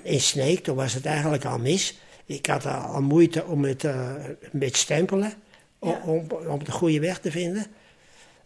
in 0.01 0.21
Sneek, 0.21 0.63
toen 0.63 0.75
was 0.75 0.93
het 0.93 1.05
eigenlijk 1.05 1.45
al 1.45 1.57
mis. 1.57 1.97
Ik 2.25 2.45
had 2.45 2.65
al, 2.65 2.73
al 2.73 3.01
moeite 3.01 3.45
om 3.45 3.63
het 3.63 3.83
eh, 3.83 4.11
met 4.51 4.77
stempelen, 4.77 5.33
Ja. 5.81 6.01
om, 6.05 6.27
om 6.47 6.63
de 6.63 6.71
goede 6.71 6.99
weg 6.99 7.19
te 7.19 7.31
vinden. 7.31 7.65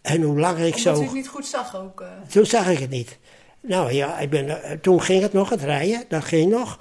En 0.02 0.22
hoe 0.22 0.40
langer 0.40 0.66
ik 0.68 0.76
Omdat 0.76 0.96
zo... 0.98 1.02
u 1.02 1.06
het 1.06 1.14
niet 1.14 1.28
goed 1.28 1.46
zag 1.46 1.76
ook. 1.78 2.02
eh. 2.02 2.08
Toen 2.30 2.46
zag 2.46 2.70
ik 2.70 2.80
het 2.80 2.90
niet. 2.90 3.18
Nou 3.62 3.92
ja, 3.94 4.20
ik 4.20 4.30
ben, 4.30 4.80
toen 4.82 5.02
ging 5.02 5.22
het 5.22 5.34
nog, 5.34 5.50
het 5.50 5.62
rijden, 5.64 6.04
dat 6.08 6.24
ging 6.24 6.52
nog. 6.52 6.80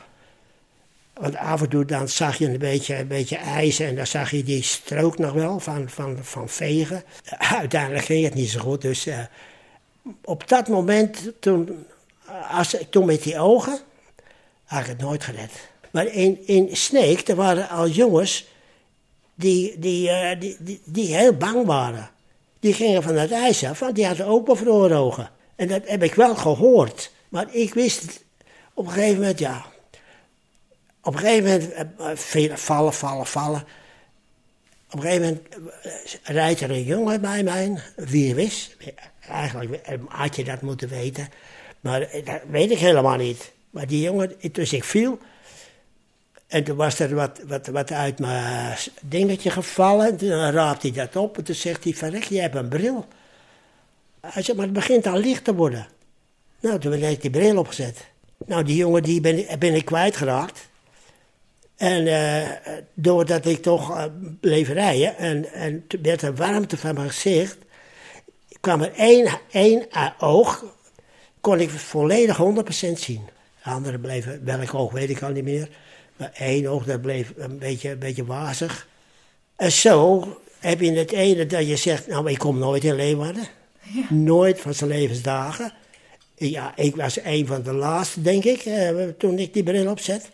Want 1.20 1.36
af 1.36 1.62
en 1.62 1.68
toe 1.68 1.84
dan 1.84 2.08
zag 2.08 2.38
je 2.38 2.46
een 2.46 2.58
beetje, 2.58 2.96
een 2.96 3.08
beetje 3.08 3.36
ijs 3.36 3.78
en 3.78 3.96
dan 3.96 4.06
zag 4.06 4.30
je 4.30 4.42
die 4.42 4.62
strook 4.62 5.18
nog 5.18 5.32
wel 5.32 5.60
van, 5.60 5.88
van, 5.88 6.18
van 6.20 6.48
vegen. 6.48 7.04
Uiteindelijk 7.38 8.04
ging 8.04 8.24
het 8.24 8.34
niet 8.34 8.50
zo 8.50 8.60
goed, 8.60 8.82
dus 8.82 9.06
eh, 9.06 9.18
op 10.24 10.48
dat 10.48 10.68
moment, 10.68 11.32
toen, 11.40 11.86
als, 12.50 12.76
toen 12.90 13.06
met 13.06 13.22
die 13.22 13.38
ogen, 13.38 13.78
had 14.64 14.80
ik 14.80 14.86
het 14.86 15.00
nooit 15.00 15.24
gered. 15.24 15.50
Maar 15.90 16.06
in, 16.06 16.46
in 16.46 16.76
Sneek, 16.76 17.28
er 17.28 17.36
waren 17.36 17.68
al 17.68 17.88
jongens 17.88 18.48
die, 19.34 19.78
die, 19.78 20.10
eh, 20.10 20.40
die, 20.40 20.80
die, 20.84 21.16
heel 21.16 21.32
bang 21.32 21.66
waren. 21.66 22.10
Die 22.60 22.72
gingen 22.74 23.02
van 23.02 23.16
het 23.16 23.32
ijs 23.32 23.64
af, 23.64 23.78
want 23.78 23.94
die 23.94 24.06
hadden 24.06 24.26
ook 24.26 24.46
bevroren 24.46 24.96
ogen. 24.96 25.30
En 25.56 25.68
dat 25.68 25.82
heb 25.84 26.02
ik 26.02 26.14
wel 26.14 26.36
gehoord. 26.36 27.10
Maar 27.28 27.46
ik 27.50 27.74
wist 27.74 28.24
op 28.74 28.86
een 28.86 28.92
gegeven 28.92 29.20
moment, 29.20 29.38
ja. 29.38 29.69
Op 31.02 31.12
een 31.14 31.19
gegeven 31.19 31.45
moment 31.45 31.73
eh, 31.73 32.50
eh, 32.50 32.57
vallen, 32.57 32.92
vallen, 32.92 33.26
vallen. 33.26 33.64
Op 34.90 34.97
een 34.97 35.00
gegeven 35.00 35.23
moment 35.23 35.75
eh, 35.83 36.35
rijdt 36.35 36.61
er 36.61 36.71
een 36.71 36.85
jongen 36.85 37.21
bij 37.21 37.42
mij, 37.42 37.83
wie 37.97 38.35
wist. 38.35 38.76
Eigenlijk 39.21 39.80
had 40.09 40.37
je 40.37 40.45
dat 40.45 40.61
moeten 40.61 40.88
weten. 40.88 41.28
Maar 41.80 42.00
dat 42.25 42.40
weet 42.50 42.71
ik 42.71 42.78
helemaal 42.78 43.16
niet. 43.16 43.52
Maar 43.71 43.87
die 43.87 44.02
jongen, 44.02 44.35
dus 44.52 44.73
ik 44.73 44.85
viel. 44.85 45.19
En 46.47 46.64
toen 46.64 46.76
was 46.76 46.99
er 46.99 47.14
wat, 47.14 47.40
wat, 47.47 47.66
wat 47.66 47.92
uit 47.92 48.19
mijn 48.19 48.76
dingetje 49.02 49.50
gevallen. 49.50 50.07
En 50.07 50.16
toen 50.16 50.50
raapt 50.50 50.83
hij 50.83 50.92
dat 50.92 51.16
op. 51.16 51.38
En 51.38 51.45
toen 51.45 51.54
zegt 51.54 51.85
hij, 51.85 51.95
verrek, 51.95 52.25
je 52.25 52.40
hebt 52.40 52.54
een 52.54 52.69
bril. 52.69 53.07
Hij 54.21 54.42
zegt, 54.42 54.57
maar 54.57 54.66
het 54.66 54.75
begint 54.75 55.07
al 55.07 55.19
licht 55.19 55.45
te 55.45 55.54
worden. 55.54 55.87
Nou, 56.61 56.78
toen 56.78 56.92
heb 56.92 57.02
ik 57.02 57.21
die 57.21 57.30
bril 57.30 57.59
opgezet. 57.59 58.07
Nou, 58.47 58.64
die 58.64 58.76
jongen 58.76 59.02
die 59.02 59.21
ben, 59.21 59.59
ben 59.59 59.75
ik 59.75 59.85
kwijtgeraakt. 59.85 60.69
En 61.80 62.06
eh, 62.06 62.49
doordat 62.94 63.46
ik 63.46 63.62
toch 63.62 63.96
eh, 63.96 64.04
bleef 64.40 64.68
rijden 64.68 65.16
en, 65.16 65.52
en 65.52 65.84
werd 66.02 66.22
er 66.22 66.34
warmte 66.34 66.76
van 66.76 66.94
mijn 66.94 67.10
gezicht, 67.10 67.56
kwam 68.60 68.82
er 68.82 68.92
één, 68.92 69.28
één 69.50 69.90
eh, 69.90 70.06
oog, 70.18 70.64
kon 71.40 71.60
ik 71.60 71.70
volledig 71.70 72.38
100% 72.38 72.40
zien. 72.92 73.20
De 73.64 73.70
andere 73.70 73.99
bleef, 73.99 74.26
welk 74.44 74.75
oog 74.75 74.92
weet 74.92 75.10
ik 75.10 75.22
al 75.22 75.30
niet 75.30 75.44
meer, 75.44 75.68
maar 76.16 76.30
één 76.34 76.66
oog 76.66 76.84
dat 76.84 77.00
bleef 77.00 77.32
een 77.37 77.58
beetje, 77.58 77.90
een 77.90 77.99
beetje 77.99 78.25
wazig. 78.25 78.88
En 79.56 79.72
zo 79.72 80.28
heb 80.58 80.80
je 80.80 80.92
het 80.92 81.12
ene 81.12 81.46
dat 81.46 81.68
je 81.68 81.76
zegt, 81.76 82.06
nou 82.06 82.30
ik 82.30 82.38
kom 82.38 82.58
nooit 82.58 82.84
in 82.84 82.94
Leeuwarden. 82.94 83.49
Nooit 84.08 84.60
van 84.60 84.75
zijn 84.75 84.90
levensdagen. 84.90 85.72
Ja, 86.34 86.76
ik 86.76 86.96
was 86.96 87.25
een 87.25 87.46
van 87.46 87.62
de 87.62 87.72
laatste, 87.72 88.22
denk 88.22 88.44
ik, 88.44 88.68
toen 89.18 89.38
ik 89.38 89.54
die 89.54 89.62
bril 89.62 89.90
opzet. 89.90 90.30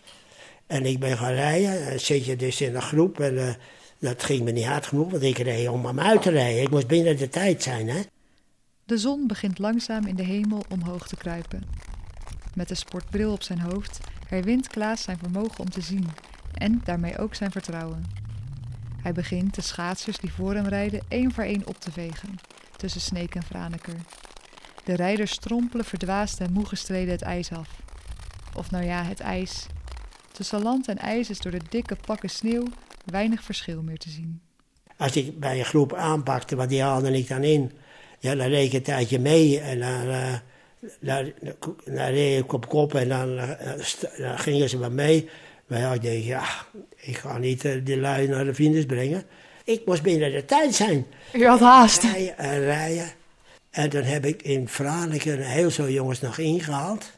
En 0.66 0.86
ik 0.86 0.98
ben 0.98 1.18
gaan 1.18 1.32
rijden. 1.32 1.86
En 1.86 2.00
zit 2.00 2.24
je 2.24 2.36
dus 2.36 2.60
in 2.60 2.74
een 2.74 2.82
groep. 2.82 3.20
En 3.20 3.48
eh, 3.48 3.54
dat 3.98 4.22
ging 4.22 4.44
me 4.44 4.50
niet 4.50 4.64
hard 4.64 4.86
genoeg, 4.86 5.10
want 5.10 5.22
ik 5.22 5.38
reed 5.38 5.68
om 5.68 5.86
hem 5.86 6.00
uit 6.00 6.22
te 6.22 6.30
rijden. 6.30 6.62
Ik 6.62 6.70
moest 6.70 6.86
binnen 6.86 7.16
de 7.16 7.28
tijd 7.28 7.62
zijn, 7.62 7.88
hè. 7.88 8.00
De 8.84 8.98
zon 8.98 9.26
begint 9.26 9.58
langzaam 9.58 10.06
in 10.06 10.14
de 10.14 10.22
hemel 10.22 10.64
omhoog 10.68 11.08
te 11.08 11.16
kruipen. 11.16 11.62
Met 12.54 12.68
de 12.68 12.74
sportbril 12.74 13.32
op 13.32 13.42
zijn 13.42 13.60
hoofd 13.60 13.98
herwint 14.28 14.68
Klaas 14.68 15.02
zijn 15.02 15.18
vermogen 15.18 15.58
om 15.58 15.70
te 15.70 15.80
zien 15.80 16.08
en 16.52 16.80
daarmee 16.84 17.18
ook 17.18 17.34
zijn 17.34 17.50
vertrouwen. 17.50 18.04
Hij 19.02 19.12
begint 19.12 19.54
de 19.54 19.62
schaatsers 19.62 20.18
die 20.18 20.32
voor 20.32 20.54
hem 20.54 20.66
rijden 20.66 21.00
één 21.08 21.32
voor 21.32 21.44
één 21.44 21.66
op 21.66 21.80
te 21.80 21.92
vegen, 21.92 22.38
tussen 22.76 23.00
Sneek 23.00 23.34
en 23.34 23.42
Franeker. 23.42 23.94
De 24.84 24.94
rijders 24.94 25.30
strompelen 25.30 25.84
verdwaasd 25.84 26.40
en 26.40 26.52
moe 26.52 26.66
gestreden 26.66 27.12
het 27.12 27.22
ijs 27.22 27.52
af. 27.52 27.68
Of 28.54 28.70
nou 28.70 28.84
ja, 28.84 29.02
het 29.02 29.20
ijs. 29.20 29.66
Tussen 30.36 30.62
land 30.62 30.88
en 30.88 30.98
ijs 30.98 31.30
is 31.30 31.38
door 31.38 31.52
de 31.52 31.60
dikke 31.68 31.96
pakken 32.06 32.30
sneeuw 32.30 32.64
weinig 33.04 33.42
verschil 33.42 33.82
meer 33.82 33.98
te 33.98 34.08
zien. 34.08 34.40
Als 34.96 35.16
ik 35.16 35.40
bij 35.40 35.58
een 35.58 35.64
groep 35.64 35.94
aanpakte, 35.94 36.56
want 36.56 36.68
die 36.68 36.82
haalde 36.82 37.12
ik 37.12 37.28
dan 37.28 37.42
in. 37.42 37.72
Ja, 38.18 38.34
dan 38.34 38.46
reed 38.46 38.66
ik 38.66 38.72
een 38.72 38.82
tijdje 38.82 39.18
mee. 39.18 39.60
En 39.60 39.78
dan, 39.78 40.08
eh, 40.08 40.34
dan, 41.00 41.32
dan 41.84 42.06
reed 42.06 42.42
ik 42.42 42.52
op 42.52 42.68
kop 42.68 42.94
en 42.94 43.08
dan, 43.08 43.38
eh, 43.38 43.72
dan 44.18 44.38
gingen 44.38 44.68
ze 44.68 44.78
met 44.78 44.92
mee. 44.92 45.28
Maar 45.66 45.78
ja, 45.78 45.92
ik 45.92 46.02
denk, 46.02 46.24
ja, 46.24 46.44
ik 46.96 47.16
ga 47.16 47.38
niet 47.38 47.64
eh, 47.64 47.72
die 47.84 47.96
lui 47.96 48.28
naar 48.28 48.44
de 48.44 48.54
finish 48.54 48.84
brengen. 48.84 49.24
Ik 49.64 49.86
moest 49.86 50.02
binnen 50.02 50.32
de 50.32 50.44
tijd 50.44 50.74
zijn. 50.74 51.06
Je 51.32 51.46
had 51.46 51.60
haast. 51.60 52.02
Rijden 52.02 52.38
en 52.38 52.60
rijden. 52.60 53.10
En 53.70 53.90
dan 53.90 54.02
heb 54.02 54.24
ik 54.24 54.42
in 54.42 54.68
Franeker 54.68 55.38
heel 55.38 55.70
veel 55.70 55.88
jongens 55.88 56.20
nog 56.20 56.38
ingehaald. 56.38 57.10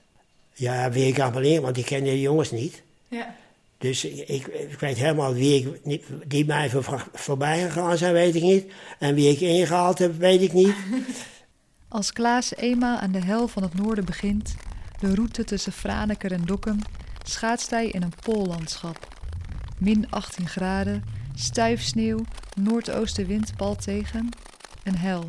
Ja, 0.53 0.91
wie 0.91 1.07
ik 1.07 1.21
allemaal 1.21 1.43
in, 1.43 1.61
want 1.61 1.77
ik 1.77 1.85
ken 1.85 2.05
die 2.05 2.21
jongens 2.21 2.51
niet. 2.51 2.83
Ja. 3.09 3.35
Dus 3.79 4.05
ik, 4.05 4.47
ik, 4.47 4.79
weet 4.81 4.97
helemaal 4.97 5.35
wie 5.35 5.81
ik, 5.83 6.03
die 6.27 6.45
mij 6.45 6.71
voor, 6.71 7.09
voorbij 7.13 7.63
gegaan 7.63 7.99
zijn, 7.99 8.13
weet 8.13 8.35
ik 8.35 8.43
niet. 8.43 8.73
En 8.99 9.15
wie 9.15 9.31
ik 9.31 9.41
ingehaald 9.41 9.99
heb, 9.99 10.19
weet 10.19 10.43
ik 10.43 10.53
niet. 10.53 10.75
Als 11.89 12.13
Klaas 12.13 12.57
eenmaal 12.57 12.99
aan 12.99 13.13
de 13.13 13.25
hel 13.25 13.49
van 13.49 13.63
het 13.63 13.75
noorden 13.75 14.05
begint, 14.05 14.55
de 15.01 15.15
route 15.15 15.45
tussen 15.45 15.73
Franeker 15.73 16.33
en 16.33 16.45
Dokkum, 16.45 16.79
schaatst 17.25 17.71
hij 17.71 17.87
in 17.87 18.03
een 18.03 18.13
poollandschap. 18.23 19.17
Min 19.79 20.11
18 20.11 20.49
graden, 20.49 21.05
stuif 21.35 21.83
sneeuw, 21.83 22.25
noordoostenwind 22.61 23.57
palt 23.57 23.83
tegen. 23.83 24.29
Een 24.85 24.97
hel. 24.97 25.25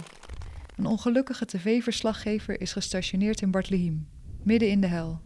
Een 0.75 0.85
ongelukkige 0.85 1.45
tv-verslaggever 1.45 2.61
is 2.61 2.71
gestationeerd 2.71 3.41
in 3.41 3.51
Bartlehiem, 3.51 4.07
midden 4.43 4.69
in 4.69 4.81
de 4.81 4.87
hel. 4.87 5.21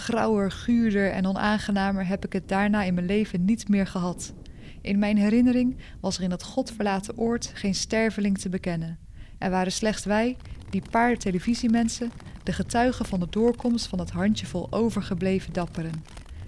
Grauwer, 0.00 0.50
guurder 0.50 1.10
en 1.10 1.26
onaangenamer 1.26 2.06
heb 2.06 2.24
ik 2.24 2.32
het 2.32 2.48
daarna 2.48 2.82
in 2.82 2.94
mijn 2.94 3.06
leven 3.06 3.44
niet 3.44 3.68
meer 3.68 3.86
gehad. 3.86 4.32
In 4.80 4.98
mijn 4.98 5.16
herinnering 5.16 5.76
was 6.00 6.16
er 6.16 6.22
in 6.22 6.30
dat 6.30 6.42
godverlaten 6.42 7.18
oord 7.18 7.50
geen 7.54 7.74
sterveling 7.74 8.38
te 8.38 8.48
bekennen. 8.48 8.98
Er 9.38 9.50
waren 9.50 9.72
slechts 9.72 10.04
wij, 10.04 10.36
die 10.70 10.82
paar 10.90 11.16
televisiemensen, 11.16 12.12
de 12.44 12.52
getuigen 12.52 13.06
van 13.06 13.20
de 13.20 13.26
doorkomst 13.30 13.86
van 13.86 13.98
het 13.98 14.10
handjevol 14.10 14.72
overgebleven 14.72 15.52
dapperen, 15.52 16.04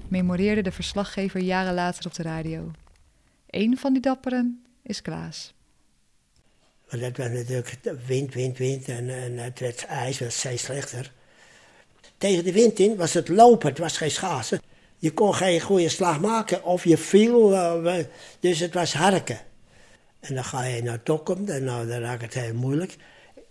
memoreerde 0.08 0.62
de 0.62 0.72
verslaggever 0.72 1.40
jaren 1.40 1.74
later 1.74 2.06
op 2.06 2.14
de 2.14 2.22
radio. 2.22 2.70
Eén 3.46 3.78
van 3.78 3.92
die 3.92 4.02
dapperen 4.02 4.64
is 4.82 5.02
Klaas. 5.02 5.54
Dat 6.88 7.16
was 7.16 7.28
natuurlijk 7.28 7.96
wind, 8.06 8.34
wind, 8.34 8.58
wind. 8.58 8.88
En, 8.88 9.08
en 9.08 9.38
het 9.38 9.60
werd 9.60 9.84
ijs, 9.84 10.18
werd 10.18 10.32
steeds 10.32 10.62
slechter. 10.62 11.12
Tegen 12.22 12.44
de 12.44 12.52
wind 12.52 12.78
in 12.78 12.96
was 12.96 13.12
het 13.12 13.28
lopen, 13.28 13.68
het 13.68 13.78
was 13.78 13.96
geen 13.96 14.10
schaatsen. 14.10 14.60
Je 14.98 15.12
kon 15.12 15.34
geen 15.34 15.60
goede 15.60 15.88
slag 15.88 16.20
maken 16.20 16.64
of 16.64 16.84
je 16.84 16.96
viel. 16.96 17.54
eh, 17.54 18.04
dus 18.40 18.58
het 18.58 18.74
was 18.74 18.92
harken. 18.92 19.38
En 20.20 20.34
dan 20.34 20.44
ga 20.44 20.64
je 20.64 20.82
naar 20.82 21.00
Dokkum 21.04 21.48
en 21.48 21.64
nou, 21.64 21.86
dan 21.86 21.98
raak 22.00 22.20
het 22.20 22.34
heel 22.34 22.54
moeilijk. 22.54 22.96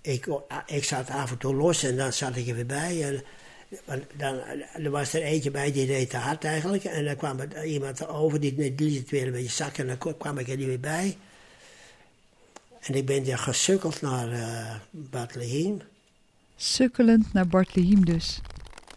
Ik, 0.01 0.27
ik 0.65 0.83
zat 0.83 1.09
af 1.09 1.31
en 1.31 1.37
toe 1.37 1.55
los 1.55 1.83
en 1.83 1.97
dan 1.97 2.13
zat 2.13 2.35
ik 2.35 2.47
er 2.47 2.55
weer 2.55 2.65
bij. 2.65 3.23
Want 3.85 4.03
dan, 4.17 4.39
er 4.83 4.89
was 4.89 5.13
er 5.13 5.21
eentje 5.21 5.51
bij 5.51 5.71
die 5.71 5.85
reed 5.85 6.09
te 6.09 6.17
hard 6.17 6.43
eigenlijk. 6.43 6.83
En 6.83 7.05
dan 7.05 7.15
kwam 7.15 7.39
er 7.39 7.65
iemand 7.65 8.07
over, 8.07 8.39
die, 8.39 8.73
liet 8.77 8.99
het 8.99 9.09
weer 9.09 9.25
een 9.25 9.31
beetje 9.31 9.49
zakken. 9.49 9.89
En 9.89 9.97
dan 9.99 10.17
kwam 10.17 10.37
ik 10.37 10.47
er 10.47 10.57
niet 10.57 10.67
weer 10.67 10.79
bij. 10.79 11.17
En 12.79 12.93
ik 12.93 13.05
ben 13.05 13.25
daar 13.25 13.37
gesukkeld 13.37 14.01
naar 14.01 14.31
eh 14.31 14.75
Bethlehem. 14.89 15.81
Sukkelend 16.55 17.33
naar 17.33 17.47
Bartlehiem 17.47 18.05
dus. 18.05 18.41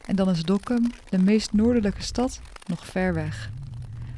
En 0.07 0.17
dan 0.17 0.31
is 0.31 0.43
Dokkum, 0.43 0.91
de 1.09 1.19
meest 1.19 1.53
noordelijke 1.53 2.03
stad, 2.03 2.41
nog 2.67 2.87
ver 2.87 3.15
weg. 3.15 3.51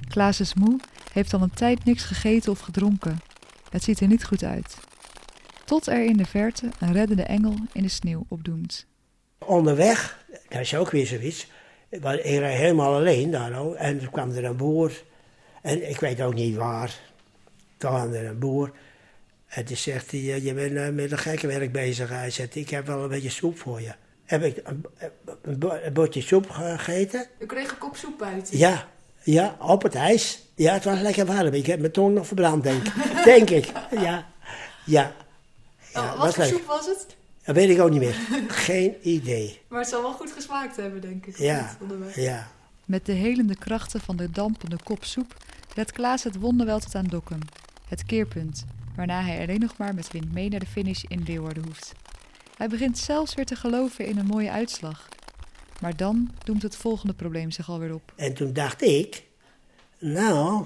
Klaas 0.08 0.40
is 0.40 0.54
moe, 0.54 0.80
heeft 1.12 1.34
al 1.34 1.42
een 1.42 1.50
tijd 1.50 1.84
niks 1.84 2.04
gegeten 2.04 2.52
of 2.52 2.60
gedronken. 2.60 3.18
Het 3.70 3.82
ziet 3.82 4.00
er 4.00 4.06
niet 4.06 4.24
goed 4.24 4.44
uit. 4.44 4.78
Tot 5.64 5.86
er 5.86 6.04
in 6.04 6.16
de 6.16 6.26
verte 6.26 6.68
een 6.78 6.92
reddende 6.92 7.22
engel 7.22 7.54
in 7.72 7.82
de 7.82 7.88
sneeuw 7.88 8.24
opdoemt. 8.28 8.86
Onderweg, 9.38 10.24
dat 10.48 10.60
is 10.60 10.74
ook 10.74 10.90
weer 10.90 11.06
zoiets. 11.06 11.46
Ik 11.88 12.02
reed 12.02 12.22
helemaal 12.22 12.94
alleen 12.94 13.30
daar. 13.30 13.74
En 13.74 13.98
toen 13.98 14.10
kwam 14.10 14.30
er 14.30 14.44
een 14.44 14.56
boer. 14.56 15.02
En 15.62 15.88
ik 15.88 16.00
weet 16.00 16.20
ook 16.20 16.34
niet 16.34 16.56
waar. 16.56 17.00
Toen 17.76 17.90
kwam 17.90 18.12
er 18.12 18.26
een 18.26 18.38
boer. 18.38 18.72
En 19.46 19.64
toen 19.64 19.76
zegt 19.76 20.10
hij, 20.10 20.20
je 20.20 20.54
bent 20.54 20.76
eh, 20.76 20.88
met 20.88 21.12
een 21.12 21.18
gekke 21.18 21.46
werk 21.46 21.72
bezig. 21.72 22.08
Hij 22.08 22.30
zegt, 22.30 22.54
ik 22.54 22.70
heb 22.70 22.86
wel 22.86 23.02
een 23.02 23.08
beetje 23.08 23.30
soep 23.30 23.58
voor 23.58 23.80
je. 23.80 23.94
Heb 24.26 24.42
ik 24.42 24.60
een, 24.64 24.84
een, 25.42 25.58
bo- 25.58 25.78
een 25.82 25.92
bordje 25.92 26.20
soep 26.22 26.50
gegeten? 26.50 27.26
U 27.38 27.46
kreeg 27.46 27.70
een 27.70 27.78
kop 27.78 27.96
soep 27.96 28.18
buiten. 28.18 28.58
Ja, 28.58 28.88
ja, 29.22 29.56
op 29.60 29.82
het 29.82 29.94
ijs. 29.94 30.42
Ja, 30.54 30.72
het 30.72 30.84
was 30.84 31.00
lekker 31.00 31.26
warm. 31.26 31.54
Ik 31.54 31.66
heb 31.66 31.80
mijn 31.80 31.92
tong 31.92 32.14
nog 32.14 32.26
verbrand, 32.26 32.62
denk, 32.62 32.86
ik. 32.86 33.24
denk 33.24 33.50
ik. 33.50 33.72
Ja, 33.90 34.26
ja. 34.84 35.12
ja 35.92 36.16
was 36.16 36.36
leuk. 36.36 36.54
Oh, 36.54 36.66
was 36.66 36.86
het? 36.86 37.06
Dat 37.44 37.54
weet 37.54 37.68
ik 37.70 37.80
ook 37.80 37.90
niet 37.90 38.00
meer. 38.00 38.16
Geen 38.48 38.96
idee. 39.02 39.60
Maar 39.68 39.80
het 39.80 39.88
zal 39.88 40.02
wel 40.02 40.12
goed 40.12 40.32
gesmaakt 40.32 40.76
hebben, 40.76 41.00
denk 41.00 41.26
ik. 41.26 41.38
Ja, 41.38 41.76
ja. 42.14 42.50
Met 42.84 43.06
de 43.06 43.12
helende 43.12 43.56
krachten 43.56 44.00
van 44.00 44.16
de 44.16 44.30
dampende 44.30 44.76
kop 44.84 45.04
soep 45.04 45.34
redt 45.74 45.92
Klaas 45.92 46.24
het 46.24 46.36
wonderwel 46.38 46.78
tot 46.78 46.94
aan 46.94 47.04
Dokkum, 47.06 47.38
het 47.88 48.04
keerpunt, 48.04 48.64
waarna 48.96 49.22
hij 49.22 49.40
alleen 49.40 49.60
nog 49.60 49.76
maar 49.76 49.94
met 49.94 50.12
wind 50.12 50.32
mee 50.32 50.48
naar 50.48 50.60
de 50.60 50.66
finish 50.66 51.02
in 51.08 51.22
Leeuwarden 51.26 51.64
hoeft. 51.66 51.92
Hij 52.56 52.68
begint 52.68 52.98
zelfs 52.98 53.34
weer 53.34 53.46
te 53.46 53.56
geloven 53.56 54.06
in 54.06 54.18
een 54.18 54.26
mooie 54.26 54.50
uitslag. 54.50 55.08
Maar 55.80 55.96
dan 55.96 56.30
doemt 56.44 56.62
het 56.62 56.76
volgende 56.76 57.14
probleem 57.14 57.50
zich 57.50 57.68
alweer 57.68 57.94
op. 57.94 58.12
En 58.16 58.34
toen 58.34 58.52
dacht 58.52 58.82
ik, 58.82 59.22
nou, 59.98 60.64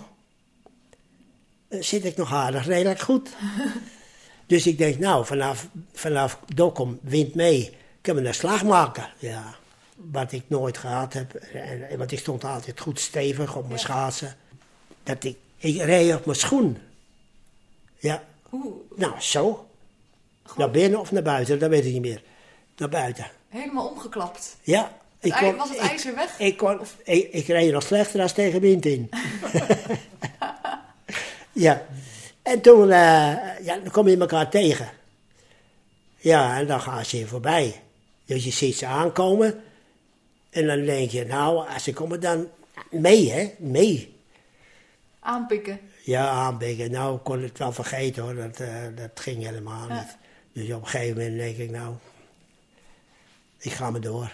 eh, 1.68 1.82
zit 1.82 2.04
ik 2.04 2.16
nog 2.16 2.32
aardig 2.32 2.66
redelijk 2.66 3.00
goed. 3.00 3.28
dus 4.47 4.66
ik 4.66 4.78
denk, 4.78 4.99
nou, 4.99 5.26
vanaf, 5.26 5.68
vanaf 5.92 6.40
Dokkum, 6.54 6.99
wind 7.02 7.35
mee, 7.35 7.76
kunnen 8.00 8.23
we 8.23 8.28
een 8.28 8.35
slag 8.35 8.64
maken. 8.64 9.09
Ja, 9.18 9.54
wat 9.97 10.32
ik 10.32 10.44
nooit 10.47 10.78
gehad 10.78 11.12
heb, 11.12 11.35
en, 11.35 11.99
want 11.99 12.12
ik 12.12 12.18
stond 12.18 12.44
altijd 12.44 12.80
goed 12.80 13.00
stevig 13.00 13.56
op 13.56 13.66
mijn 13.66 13.80
schaatsen. 13.80 14.37
Dat 15.02 15.25
ik 15.25 15.37
Ik 15.56 15.76
reed 15.82 16.14
op 16.14 16.25
mijn 16.25 16.38
schoen. 16.38 16.78
Ja, 17.99 18.23
nou 18.97 19.20
zo. 19.20 19.70
Naar 20.57 20.71
binnen 20.71 21.00
of 21.00 21.12
naar 21.12 21.23
buiten, 21.23 21.59
dat 21.59 21.71
weet 21.71 21.85
ik 21.85 21.92
niet 21.92 22.00
meer. 22.02 22.23
Naar 22.76 22.88
buiten. 22.88 23.26
Helemaal 23.49 23.87
omgeklapt. 23.88 24.57
Ja. 24.62 24.99
Ik 25.21 25.33
ei- 25.33 25.52
was 25.57 25.69
het 25.69 25.78
ik- 25.78 25.88
ijzer 25.88 26.14
weg? 26.14 26.38
Ik, 26.38 26.57
kon, 26.57 26.80
ik, 27.04 27.28
ik 27.33 27.47
reed 27.47 27.73
nog 27.73 27.83
slechter 27.83 28.21
als 28.21 28.33
tegen 28.33 28.61
wind 28.61 28.87
in. 28.87 29.11
ja. 31.52 31.87
En 32.42 32.61
toen, 32.61 32.83
eh, 32.90 32.97
ja, 33.62 33.76
dan 33.83 33.90
kom 33.90 34.09
je 34.09 34.16
elkaar 34.19 34.50
tegen. 34.50 34.88
Ja, 36.16 36.59
en 36.59 36.66
dan 36.66 36.80
gaan 36.80 37.04
ze 37.04 37.19
je 37.19 37.26
voorbij. 37.26 37.80
Dus 38.25 38.45
je 38.45 38.50
ziet 38.50 38.76
ze 38.76 38.87
aankomen. 38.87 39.62
En 40.50 40.66
dan 40.66 40.85
denk 40.85 41.11
je, 41.11 41.25
nou, 41.25 41.69
als 41.69 41.85
ze 41.85 41.92
komen 41.92 42.21
dan 42.21 42.49
mee, 42.90 43.30
hè? 43.33 43.50
Mee. 43.59 44.16
Aanpikken. 45.21 45.80
Ja, 46.04 46.28
aanbikken. 46.28 46.90
Nou, 46.90 47.16
ik 47.16 47.25
kon 47.25 47.42
het 47.42 47.59
wel 47.59 47.73
vergeten 47.73 48.23
hoor. 48.23 48.35
Dat, 48.35 48.61
eh, 48.61 48.69
dat 48.97 49.21
ging 49.21 49.45
helemaal 49.45 49.88
Ja. 49.88 49.95
niet. 49.95 50.16
Dus 50.52 50.73
op 50.73 50.83
een 50.83 50.88
gegeven 50.88 51.16
moment 51.16 51.38
denk 51.38 51.57
ik, 51.57 51.71
nou, 51.71 51.95
ik 53.59 53.73
ga 53.73 53.90
maar 53.90 54.00
door. 54.00 54.33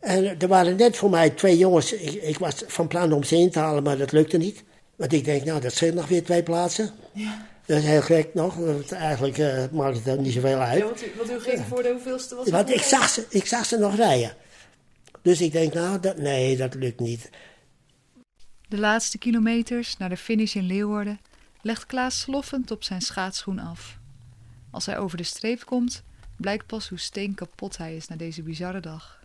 En 0.00 0.40
er 0.40 0.48
waren 0.48 0.76
net 0.76 0.96
voor 0.96 1.10
mij 1.10 1.30
twee 1.30 1.58
jongens. 1.58 1.92
Ik, 1.92 2.22
ik 2.22 2.38
was 2.38 2.62
van 2.66 2.88
plan 2.88 3.12
om 3.12 3.22
ze 3.22 3.36
in 3.36 3.50
te 3.50 3.58
halen, 3.58 3.82
maar 3.82 3.96
dat 3.96 4.12
lukte 4.12 4.36
niet. 4.36 4.64
Want 4.96 5.12
ik 5.12 5.24
denk, 5.24 5.44
nou, 5.44 5.60
dat 5.60 5.72
zijn 5.72 5.94
nog 5.94 6.08
weer 6.08 6.24
twee 6.24 6.42
plaatsen. 6.42 6.90
Ja. 7.12 7.46
Dat 7.66 7.78
is 7.78 7.84
heel 7.84 8.02
gek 8.02 8.34
nog. 8.34 8.54
Want 8.54 8.92
eigenlijk 8.92 9.38
eh, 9.38 9.64
maakt 9.72 9.96
het 9.96 10.06
er 10.06 10.18
niet 10.18 10.32
zoveel 10.32 10.58
uit. 10.58 10.78
Ja, 10.78 10.84
want, 10.84 11.02
u, 11.02 11.12
want 11.16 11.30
u 11.30 11.40
ging 11.40 11.64
voor 11.68 11.82
de 11.82 11.90
hoeveelste 11.90 12.34
was 12.34 12.48
Want 12.48 12.70
ik 12.70 12.82
zag, 12.82 13.08
ze, 13.08 13.26
ik 13.28 13.46
zag 13.46 13.66
ze 13.66 13.78
nog 13.78 13.96
rijden. 13.96 14.36
Dus 15.22 15.40
ik 15.40 15.52
denk, 15.52 15.74
nou, 15.74 16.00
dat, 16.00 16.16
nee, 16.16 16.56
dat 16.56 16.74
lukt 16.74 17.00
niet. 17.00 17.30
De 18.68 18.78
laatste 18.78 19.18
kilometers 19.18 19.96
naar 19.96 20.08
de 20.08 20.16
finish 20.16 20.54
in 20.54 20.66
Leeuwarden 20.66 21.20
legt 21.62 21.86
Klaas 21.86 22.20
sloffend 22.20 22.70
op 22.70 22.84
zijn 22.84 23.00
schaatsschoen 23.00 23.58
af. 23.58 23.98
Als 24.74 24.86
hij 24.86 24.98
over 24.98 25.16
de 25.16 25.22
streep 25.22 25.64
komt, 25.64 26.02
blijkt 26.36 26.66
pas 26.66 26.88
hoe 26.88 26.98
steenkapot 26.98 27.76
hij 27.76 27.96
is 27.96 28.08
na 28.08 28.16
deze 28.16 28.42
bizarre 28.42 28.80
dag. 28.80 29.18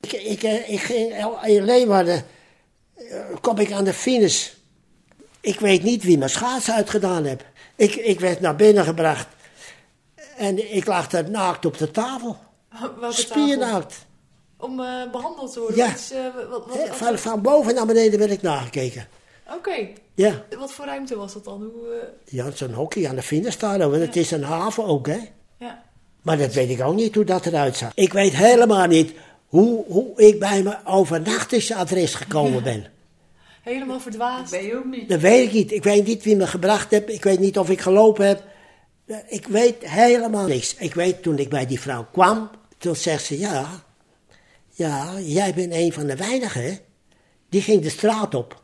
Ik, 0.00 0.12
ik, 0.12 0.42
ik 0.68 0.80
ging 0.80 1.14
in 1.44 1.64
Leeuwarden, 1.64 2.24
eh, 2.94 3.20
kom 3.40 3.58
ik 3.58 3.72
aan 3.72 3.84
de 3.84 3.92
finish. 3.92 4.48
Ik 5.40 5.60
weet 5.60 5.82
niet 5.82 6.02
wie 6.02 6.18
mijn 6.18 6.30
schaats 6.30 6.70
uitgedaan 6.70 7.24
heb. 7.24 7.44
Ik, 7.76 7.94
ik 7.94 8.20
werd 8.20 8.40
naar 8.40 8.56
binnen 8.56 8.84
gebracht. 8.84 9.26
En 10.36 10.74
ik 10.74 10.86
lag 10.86 11.06
daar 11.08 11.30
naakt 11.30 11.64
op 11.64 11.78
de 11.78 11.90
tafel. 11.90 12.38
Spiernaakt. 13.10 13.94
Om 14.56 14.80
eh, 14.80 15.10
behandeld 15.10 15.52
te 15.52 15.60
worden? 15.60 15.76
Ja. 15.76 15.90
Iets, 15.92 16.10
eh, 16.10 16.24
wat, 16.34 16.48
wat, 16.66 16.76
Eh, 16.76 16.88
wat- 16.88 16.96
Van, 16.96 17.18
van 17.18 17.42
boven 17.42 17.74
naar 17.74 17.86
beneden 17.86 18.18
werd 18.18 18.30
ik 18.30 18.42
nagekeken. 18.42 19.08
Oké, 19.56 19.88
Ja, 20.14 20.44
wat 20.58 20.72
voor 20.72 20.84
ruimte 20.84 21.16
was 21.16 21.32
dat 21.32 21.44
dan? 21.44 21.62
Hoe, 21.62 21.94
eh, 21.94 22.34
ja 22.34 22.50
zo'n 22.50 22.72
hockey 22.72 23.08
aan 23.08 23.16
de 23.16 23.50
staan. 23.50 23.78
Want 23.78 23.94
het 23.94 24.16
is 24.16 24.30
een 24.30 24.42
haven 24.42 24.84
ook, 24.84 25.06
hè. 25.06 25.18
ja. 25.58 25.82
Maar 26.22 26.38
dat 26.38 26.54
weet 26.54 26.70
ik 26.70 26.82
ook 26.82 26.94
niet 26.94 27.14
hoe 27.14 27.24
dat 27.24 27.46
eruit 27.46 27.76
zag. 27.76 27.92
Ik 27.94 28.12
weet 28.12 28.32
helemaal 28.36 28.86
niet 28.86 29.12
hoe, 29.46 29.84
hoe 29.86 30.12
ik 30.16 30.38
bij 30.38 30.62
mijn 30.62 30.86
overnachtingsadres 30.86 32.14
gekomen 32.14 32.62
ben. 32.72 32.86
Helemaal 33.62 34.00
verdwaasd. 34.00 34.50
Ben 34.50 34.64
je 34.64 34.76
ook 34.76 34.84
niet? 34.84 35.08
Dat 35.08 35.20
weet 35.20 35.46
ik 35.46 35.52
niet. 35.52 35.72
Ik 35.72 35.82
weet 35.84 36.06
niet 36.06 36.22
wie 36.22 36.36
me 36.36 36.46
gebracht 36.46 36.90
heeft. 36.90 37.08
Ik 37.08 37.22
weet 37.24 37.38
niet 37.38 37.58
of 37.58 37.70
ik 37.70 37.80
gelopen 37.80 38.26
heb. 38.26 38.42
Ik 39.28 39.46
weet 39.46 39.88
helemaal 39.88 40.46
niks. 40.46 40.74
Ik 40.74 40.94
weet 40.94 41.22
toen 41.22 41.38
ik 41.38 41.48
bij 41.48 41.66
die 41.66 41.80
vrouw 41.80 42.06
kwam, 42.12 42.50
toen 42.78 42.96
zegt 42.96 43.24
ze: 43.24 43.38
Ja, 43.38 43.68
ja, 44.70 45.20
jij 45.20 45.54
bent 45.54 45.72
een 45.72 45.92
van 45.92 46.06
de 46.06 46.16
weinigen. 46.16 46.78
Die 47.48 47.62
ging 47.62 47.82
de 47.82 47.90
straat 47.90 48.34
op. 48.34 48.61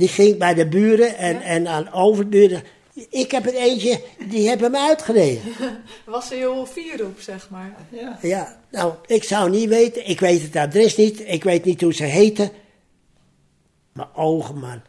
Die 0.00 0.08
ging 0.08 0.38
bij 0.38 0.54
de 0.54 0.66
buren 0.66 1.16
en, 1.16 1.34
Ja. 1.34 1.42
en 1.42 1.68
aan 1.68 1.92
overburen. 1.92 2.62
Ik 3.10 3.30
heb 3.30 3.46
er 3.46 3.54
eentje, 3.54 4.00
die 4.28 4.48
hebben 4.48 4.70
me 4.70 4.78
uitgereden. 4.78 5.42
Was 6.04 6.30
er 6.30 6.36
heel 6.36 6.66
fier 6.66 7.04
op, 7.04 7.20
zeg 7.20 7.50
maar. 7.50 7.76
Ja. 7.90 8.18
Ja, 8.22 8.60
nou, 8.70 8.94
ik 9.06 9.24
zou 9.24 9.50
niet 9.50 9.68
weten. 9.68 10.08
Ik 10.08 10.20
weet 10.20 10.42
het 10.42 10.56
adres 10.56 10.96
niet. 10.96 11.22
Ik 11.26 11.44
weet 11.44 11.64
niet 11.64 11.80
hoe 11.80 11.94
ze 11.94 12.04
heten. 12.04 12.50
Mijn 13.92 14.08
ogen, 14.14 14.58
man. 14.58 14.82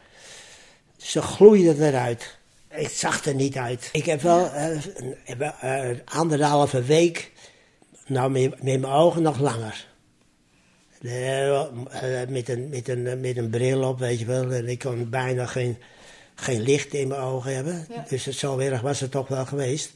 Ze 0.97 1.21
gloeiden 1.21 1.87
eruit. 1.87 2.37
Ik 2.69 2.89
zag 2.89 3.25
er 3.25 3.35
niet 3.35 3.55
uit. 3.57 3.89
Ik 3.91 4.05
heb 4.05 4.21
wel 4.21 4.49
eh, 4.51 4.77
een, 5.61 6.01
anderhalve 6.05 6.83
week. 6.83 7.31
Nou, 8.07 8.31
met, 8.31 8.63
met 8.63 8.79
mijn 8.79 8.85
ogen 8.85 9.21
nog 9.21 9.39
langer. 9.39 9.87
Eh, 11.01 11.59
eh, 11.59 12.29
met, 12.29 12.49
een, 12.49 12.69
met, 12.69 12.87
een, 12.87 13.19
met 13.19 13.37
een 13.37 13.49
bril 13.49 13.83
op, 13.83 13.99
weet 13.99 14.19
je 14.19 14.25
wel. 14.25 14.51
En 14.51 14.67
ik 14.67 14.79
kon 14.79 15.09
bijna 15.09 15.45
geen, 15.45 15.77
geen 16.35 16.61
licht 16.61 16.93
in 16.93 17.07
mijn 17.07 17.21
ogen 17.21 17.55
hebben. 17.55 17.85
Ja. 17.89 18.05
Dus 18.09 18.25
het, 18.25 18.35
zo 18.35 18.57
erg 18.57 18.81
was 18.81 18.99
het 18.99 19.11
toch 19.11 19.27
wel 19.27 19.45
geweest. 19.45 19.91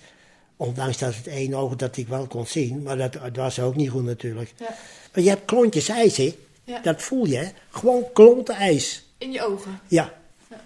Ondanks 0.58 0.98
dat 0.98 1.16
het 1.16 1.28
één 1.28 1.54
oog 1.54 1.76
dat 1.76 1.98
ik 1.98 2.08
wel 2.08 2.28
kon 2.28 2.48
zien. 2.48 2.84
Maar 2.84 2.98
dat, 2.98 3.14
het 3.14 3.36
was 3.36 3.60
ook 3.60 3.76
niet 3.76 3.90
goed 3.90 4.04
natuurlijk. 4.04 4.54
Ja. 4.58 4.76
Maar 5.14 5.24
je 5.24 5.30
hebt 5.30 5.46
klontjes 5.46 5.90
ijs, 5.90 6.18
hè? 6.18 6.36
Ja. 6.64 6.80
Dat 6.80 7.02
voel 7.02 7.26
je, 7.26 7.38
hè? 7.38 7.48
Gewoon 7.70 8.04
klonten 8.14 8.56
ijs. 8.56 9.06
In 9.18 9.32
je 9.32 9.46
ogen. 9.46 9.80
Ja. 9.88 10.14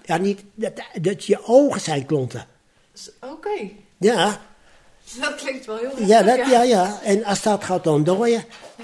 Ja, 0.06 0.17
niet, 0.17 0.43
dat, 0.56 0.73
dat 1.02 1.25
je 1.25 1.39
ogen 1.45 1.82
zijn 1.82 2.06
klonten. 2.06 2.45
Oké. 3.19 3.69
Ja, 3.97 4.41
Dat 5.22 5.36
klinkt 5.36 5.65
wel 5.65 5.78
heel 5.78 6.06
ja, 6.06 6.24
heftig, 6.24 6.38
dat, 6.38 6.52
ja, 6.52 6.63
ja. 6.63 7.00
En 7.04 7.24
als 7.24 7.41
dat 7.41 7.63
gaat 7.63 7.88
ontdooien, 7.88 8.43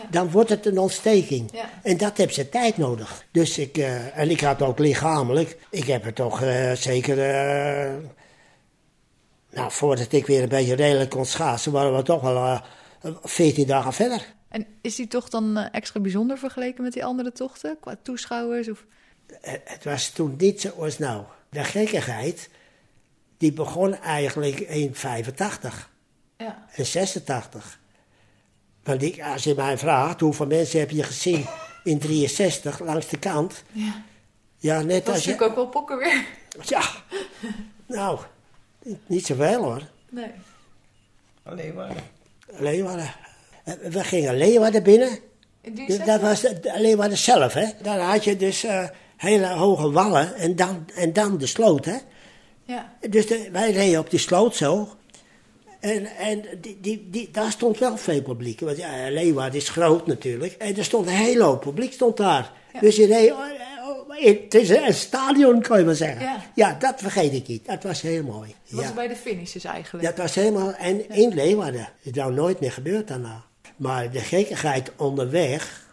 dan 0.09 0.31
wordt 0.31 0.49
het 0.49 0.65
een 0.65 0.77
ontsteking. 0.77 1.49
Ja. 1.53 1.69
En 1.83 1.97
dat 1.97 2.17
heeft 2.17 2.33
ze 2.33 2.49
tijd 2.49 2.77
nodig. 2.77 3.25
Dus 3.31 3.57
ik, 3.57 3.77
eh, 3.77 4.17
en 4.17 4.29
ik 4.29 4.41
had 4.41 4.61
ook 4.61 4.79
lichamelijk, 4.79 5.57
ik 5.69 5.85
heb 5.85 6.03
het 6.03 6.15
toch 6.15 6.41
eh, 6.41 6.71
zeker, 6.71 7.19
eh, 7.19 7.93
nou, 9.51 9.71
voordat 9.71 10.11
ik 10.11 10.25
weer 10.25 10.43
een 10.43 10.49
beetje 10.49 10.75
redelijk 10.75 11.09
kon 11.09 11.25
schaatsen, 11.25 11.71
waren 11.71 11.95
we 11.95 12.03
toch 12.03 12.21
wel 12.21 12.35
eh, 12.35 12.61
14 13.23 13.67
dagen 13.67 13.93
verder. 13.93 14.33
En 14.49 14.67
is 14.81 14.95
die 14.95 15.07
toch 15.07 15.29
dan 15.29 15.57
extra 15.57 15.99
bijzonder 15.99 16.37
vergeleken 16.37 16.83
met 16.83 16.93
die 16.93 17.05
andere 17.05 17.31
tochten? 17.31 17.77
Qua 17.79 17.97
toeschouwers? 18.01 18.69
Of... 18.69 18.85
Het 19.41 19.83
was 19.83 20.09
toen 20.09 20.35
niet 20.37 20.61
zoals 20.61 20.97
nou. 20.97 21.23
De 21.49 21.63
gekkigheid, 21.63 22.49
die 23.37 23.53
begon 23.53 23.95
eigenlijk 23.95 24.59
in 24.59 24.95
85 24.95 25.89
Ja. 26.37 26.65
en 26.75 26.85
86. 26.85 27.79
Want 28.83 29.01
ik, 29.01 29.21
als 29.21 29.43
je 29.43 29.55
mij 29.55 29.77
vraagt, 29.77 30.19
hoeveel 30.19 30.45
mensen 30.45 30.79
heb 30.79 30.89
je 30.91 31.03
gezien 31.03 31.45
in 31.83 31.99
63 31.99 32.79
langs 32.79 33.07
de 33.07 33.17
kant? 33.19 33.63
ja. 33.71 34.03
Ja, 34.57 34.81
net 34.81 35.05
Dat 35.05 35.13
als 35.15 35.23
je... 35.23 35.29
natuurlijk 35.31 35.57
ook 35.57 35.63
wel 35.63 35.67
pokken 35.81 35.97
weer. 35.97 36.25
Ja, 36.61 36.81
nou, 37.85 38.19
niet 39.05 39.25
zoveel 39.25 39.63
hoor. 39.63 39.81
Nee. 40.09 40.31
Alleen 41.43 41.73
maar. 41.73 41.95
Leeuwarden. 42.47 43.13
Eh, 43.63 43.73
We 43.73 44.03
gingen 44.03 44.37
Leeuwarden 44.37 44.83
binnen. 44.83 45.19
In 45.61 45.73
die 45.73 45.87
Dus 45.87 45.95
zes- 45.95 46.05
dat 46.05 46.21
was 46.21 46.41
de- 46.41 46.59
de 46.59 46.73
Leeuwarden 46.79 47.17
zelf, 47.17 47.53
hè. 47.53 47.65
Daar 47.81 47.99
had 47.99 48.23
je 48.23 48.35
dus 48.37 48.63
eh, 48.63 48.87
hele 49.17 49.47
hoge 49.47 49.91
wallen 49.91 50.35
en 50.35 50.55
dan, 50.55 50.85
en 50.95 51.13
dan 51.13 51.37
de 51.37 51.45
sloot, 51.47 51.85
hè. 51.85 51.97
Ja. 52.63 52.93
Dus 53.09 53.27
de- 53.27 53.49
wij 53.51 53.71
reden 53.71 53.99
op 53.99 54.09
die 54.09 54.19
sloot 54.19 54.55
zo. 54.55 54.89
En, 55.85 56.05
en 56.05 56.41
die, 56.61 56.77
die, 56.81 57.07
die, 57.11 57.29
daar 57.31 57.51
stond 57.51 57.79
wel 57.79 57.97
veel 57.97 58.21
publiek. 58.21 58.59
Want 58.59 58.77
ja, 58.77 59.09
Leeuwarden 59.09 59.59
is 59.59 59.69
groot 59.69 60.07
natuurlijk. 60.07 60.53
En 60.53 60.77
er 60.77 60.83
stond 60.83 61.07
een 61.07 61.13
hele 61.13 61.43
hoop 61.43 61.61
publiek 61.61 61.93
stond 61.93 62.17
daar. 62.17 62.51
Ja. 62.73 62.79
Dus 62.79 62.95
je 62.95 63.07
in- 64.17 64.39
Het 64.43 64.53
is 64.53 64.69
een 64.69 64.93
stadion, 64.93 65.61
kan 65.61 65.79
je 65.79 65.85
maar 65.85 65.95
zeggen. 65.95 66.41
Ja. 66.55 66.73
dat 66.79 66.93
vergeet 66.97 67.33
ik 67.33 67.47
niet. 67.47 67.65
Dat 67.65 67.83
was 67.83 68.01
heel 68.01 68.23
mooi. 68.23 68.55
Dat 68.69 68.79
was 68.79 68.87
ja. 68.87 68.93
bij 68.93 69.07
de 69.07 69.15
finishes 69.15 69.63
eigenlijk. 69.63 70.05
Dat 70.05 70.17
was 70.17 70.35
helemaal... 70.35 70.73
En 70.73 71.09
in 71.09 71.33
Leeuwarden. 71.33 71.79
Het 71.81 71.89
is 72.01 72.11
nou 72.11 72.33
nooit 72.33 72.59
meer 72.59 72.71
gebeurd 72.71 73.07
daarna. 73.07 73.43
Maar 73.75 74.11
de 74.11 74.19
gekkigheid 74.19 74.91
onderweg... 74.97 75.83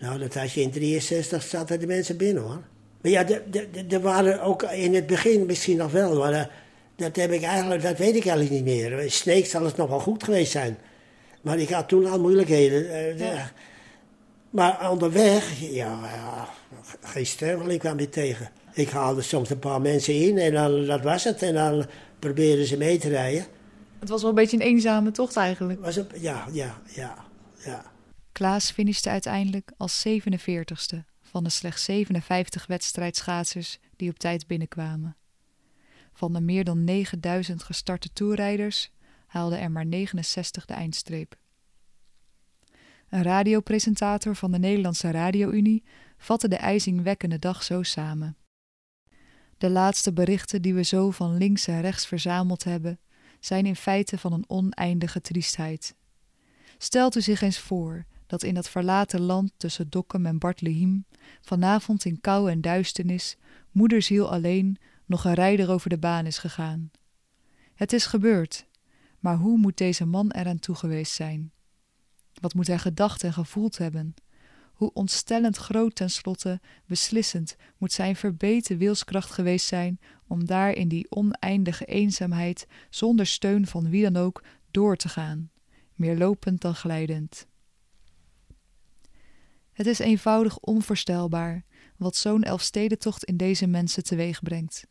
Nou, 0.00 0.18
dat 0.18 0.34
had 0.34 0.52
je 0.52 0.60
in 0.60 0.70
63 0.70 1.42
zaten 1.42 1.80
de 1.80 1.86
mensen 1.86 2.16
binnen, 2.16 2.42
hoor. 2.42 2.62
Maar 3.00 3.10
ja, 3.12 3.24
de- 3.24 3.42
de- 3.50 3.68
de- 3.70 3.94
er 3.96 4.00
waren 4.00 4.42
ook 4.42 4.62
in 4.62 4.94
het 4.94 5.06
begin 5.06 5.46
misschien 5.46 5.76
nog 5.76 5.92
wel, 5.92 6.18
maar 6.18 6.32
eh, 6.32 6.44
dat, 7.00 7.16
heb 7.16 7.30
ik 7.32 7.42
eigenlijk, 7.42 7.82
dat 7.82 7.98
weet 7.98 8.16
ik 8.16 8.26
eigenlijk 8.26 8.50
niet 8.50 8.64
meer. 8.64 9.10
Sneek 9.10 9.46
zal 9.46 9.64
het 9.64 9.76
nog 9.76 9.88
wel 9.88 10.00
goed 10.00 10.24
geweest 10.24 10.52
zijn. 10.52 10.78
Maar 11.42 11.58
ik 11.58 11.68
had 11.68 11.88
toen 11.88 12.06
al 12.06 12.20
moeilijkheden. 12.20 12.90
eh, 12.90 13.18
Ja. 13.18 13.50
Maar 14.50 14.90
onderweg, 14.90 15.60
ja, 15.60 15.98
ja, 16.02 16.48
geen 17.00 17.26
sterveling 17.26 17.80
kwam 17.80 17.98
je 17.98 18.08
tegen. 18.08 18.50
Ik 18.72 18.88
haalde 18.88 19.22
soms 19.22 19.50
een 19.50 19.58
paar 19.58 19.80
mensen 19.80 20.14
in 20.14 20.38
en 20.38 20.52
dan, 20.52 20.86
dat 20.86 21.02
was 21.02 21.24
het. 21.24 21.42
En 21.42 21.54
dan 21.54 21.86
probeerden 22.18 22.66
ze 22.66 22.76
mee 22.76 22.98
te 22.98 23.08
rijden. 23.08 23.46
Het 23.98 24.08
was 24.08 24.20
wel 24.20 24.30
een 24.30 24.36
beetje 24.36 24.56
een 24.56 24.62
eenzame 24.62 25.10
tocht 25.10 25.36
eigenlijk. 25.36 25.80
Was 25.80 26.00
ja, 26.14 26.46
ja, 26.52 26.80
ja, 26.94 27.24
ja. 27.64 27.84
Klaas 28.32 28.70
finishte 28.70 29.10
uiteindelijk 29.10 29.72
als 29.76 30.04
47ste 30.08 30.96
van 31.22 31.44
de 31.44 31.50
slechts 31.50 31.84
57 31.84 32.66
wedstrijdschaatsers 32.66 33.78
die 33.96 34.10
op 34.10 34.18
tijd 34.18 34.46
binnenkwamen. 34.46 35.16
Van 36.20 36.32
de 36.32 36.40
meer 36.40 36.64
dan 36.64 36.84
9000 36.84 37.62
gestarte 37.62 38.12
toerrijders 38.12 38.90
haalden 39.26 39.60
er 39.60 39.70
maar 39.70 39.86
69 39.86 40.64
de 40.64 40.74
eindstreep. 40.74 41.36
Een 43.08 43.22
radiopresentator 43.22 44.36
van 44.36 44.52
de 44.52 44.58
Nederlandse 44.58 45.10
Radio-Unie 45.10 45.84
vatte 46.16 46.48
de 46.48 46.56
ijzingwekkende 46.56 47.38
dag 47.38 47.62
zo 47.62 47.82
samen. 47.82 48.36
De 49.58 49.70
laatste 49.70 50.12
berichten 50.12 50.62
die 50.62 50.74
we 50.74 50.82
zo 50.82 51.10
van 51.10 51.36
links 51.36 51.66
en 51.66 51.80
rechts 51.80 52.06
verzameld 52.06 52.64
hebben, 52.64 53.00
zijn 53.38 53.66
in 53.66 53.76
feite 53.76 54.18
van 54.18 54.32
een 54.32 54.48
oneindige 54.48 55.20
triestheid. 55.20 55.94
Stelt 56.78 57.16
u 57.16 57.20
zich 57.20 57.40
eens 57.40 57.58
voor 57.58 58.04
dat 58.26 58.42
in 58.42 58.54
dat 58.54 58.68
verlaten 58.68 59.20
land 59.20 59.52
tussen 59.56 59.90
Dokkum 59.90 60.26
en 60.26 60.38
Bartlehiem, 60.38 61.04
vanavond 61.40 62.04
in 62.04 62.20
kou 62.20 62.50
en 62.50 62.60
duisternis, 62.60 63.36
moederziel 63.70 64.32
alleen 64.32 64.78
nog 65.10 65.24
een 65.24 65.34
rijder 65.34 65.70
over 65.70 65.88
de 65.88 65.98
baan 65.98 66.26
is 66.26 66.38
gegaan. 66.38 66.90
Het 67.74 67.92
is 67.92 68.06
gebeurd, 68.06 68.66
maar 69.18 69.36
hoe 69.36 69.58
moet 69.58 69.76
deze 69.76 70.06
man 70.06 70.30
eraan 70.30 70.58
toe 70.58 70.74
geweest 70.74 71.12
zijn? 71.12 71.52
Wat 72.40 72.54
moet 72.54 72.66
hij 72.66 72.78
gedacht 72.78 73.24
en 73.24 73.32
gevoeld 73.32 73.78
hebben? 73.78 74.14
Hoe 74.72 74.92
ontstellend 74.92 75.56
groot 75.56 75.94
tenslotte, 75.94 76.60
beslissend 76.86 77.56
moet 77.78 77.92
zijn 77.92 78.16
verbeten 78.16 78.78
wilskracht 78.78 79.30
geweest 79.30 79.66
zijn 79.66 80.00
om 80.26 80.46
daar 80.46 80.72
in 80.72 80.88
die 80.88 81.10
oneindige 81.10 81.84
eenzaamheid 81.84 82.66
zonder 82.90 83.26
steun 83.26 83.66
van 83.66 83.90
wie 83.90 84.02
dan 84.10 84.16
ook 84.16 84.44
door 84.70 84.96
te 84.96 85.08
gaan, 85.08 85.50
meer 85.94 86.16
lopend 86.16 86.60
dan 86.60 86.74
glijdend. 86.74 87.46
Het 89.72 89.86
is 89.86 89.98
eenvoudig 89.98 90.58
onvoorstelbaar 90.58 91.64
wat 91.96 92.16
zo'n 92.16 92.42
elfstedentocht 92.42 93.24
in 93.24 93.36
deze 93.36 93.66
mensen 93.66 94.04
teweeg 94.04 94.42
brengt, 94.42 94.86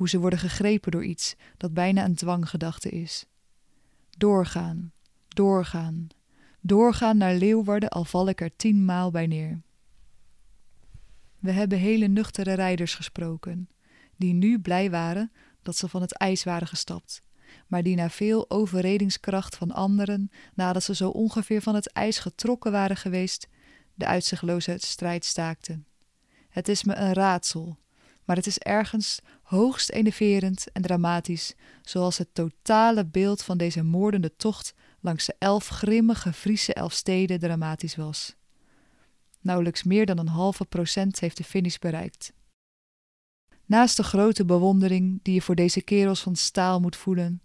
hoe 0.00 0.08
ze 0.08 0.18
worden 0.18 0.38
gegrepen 0.38 0.90
door 0.90 1.04
iets 1.04 1.36
dat 1.56 1.74
bijna 1.74 2.04
een 2.04 2.14
dwanggedachte 2.14 2.88
is. 2.88 3.26
Doorgaan, 4.10 4.92
doorgaan, 5.28 6.08
doorgaan 6.60 7.16
naar 7.16 7.34
Leeuwarden 7.34 7.88
al 7.88 8.04
val 8.04 8.28
ik 8.28 8.40
er 8.40 8.56
tienmaal 8.56 9.10
bij 9.10 9.26
neer. 9.26 9.62
We 11.38 11.50
hebben 11.50 11.78
hele 11.78 12.06
nuchtere 12.06 12.52
rijders 12.52 12.94
gesproken, 12.94 13.68
die 14.16 14.32
nu 14.32 14.60
blij 14.60 14.90
waren 14.90 15.32
dat 15.62 15.76
ze 15.76 15.88
van 15.88 16.00
het 16.00 16.12
ijs 16.12 16.44
waren 16.44 16.68
gestapt, 16.68 17.20
maar 17.66 17.82
die 17.82 17.96
na 17.96 18.10
veel 18.10 18.50
overredingskracht 18.50 19.56
van 19.56 19.70
anderen, 19.70 20.30
nadat 20.54 20.82
ze 20.82 20.94
zo 20.94 21.08
ongeveer 21.08 21.62
van 21.62 21.74
het 21.74 21.92
ijs 21.92 22.18
getrokken 22.18 22.72
waren 22.72 22.96
geweest, 22.96 23.48
de 23.94 24.06
uitzichtloze 24.06 24.74
strijd 24.78 25.24
staakten. 25.24 25.86
Het 26.48 26.68
is 26.68 26.84
me 26.84 26.94
een 26.94 27.12
raadsel, 27.12 27.78
maar 28.30 28.38
het 28.38 28.48
is 28.48 28.58
ergens 28.58 29.20
hoogst 29.42 29.90
enerverend 29.90 30.72
en 30.72 30.82
dramatisch, 30.82 31.54
zoals 31.82 32.18
het 32.18 32.34
totale 32.34 33.06
beeld 33.06 33.42
van 33.42 33.58
deze 33.58 33.82
moordende 33.82 34.36
tocht 34.36 34.74
langs 35.00 35.26
de 35.26 35.34
elf 35.38 35.68
grimmige 35.68 36.32
Friese 36.32 36.74
elfsteden 36.74 37.38
dramatisch 37.38 37.96
was. 37.96 38.36
Nauwelijks 39.40 39.82
meer 39.82 40.06
dan 40.06 40.18
een 40.18 40.28
halve 40.28 40.64
procent 40.64 41.20
heeft 41.20 41.36
de 41.36 41.44
finish 41.44 41.76
bereikt. 41.76 42.32
Naast 43.66 43.96
de 43.96 44.02
grote 44.02 44.44
bewondering 44.44 45.20
die 45.22 45.34
je 45.34 45.42
voor 45.42 45.54
deze 45.54 45.82
kerels 45.82 46.20
van 46.20 46.36
staal 46.36 46.80
moet 46.80 46.96
voelen, 46.96 47.42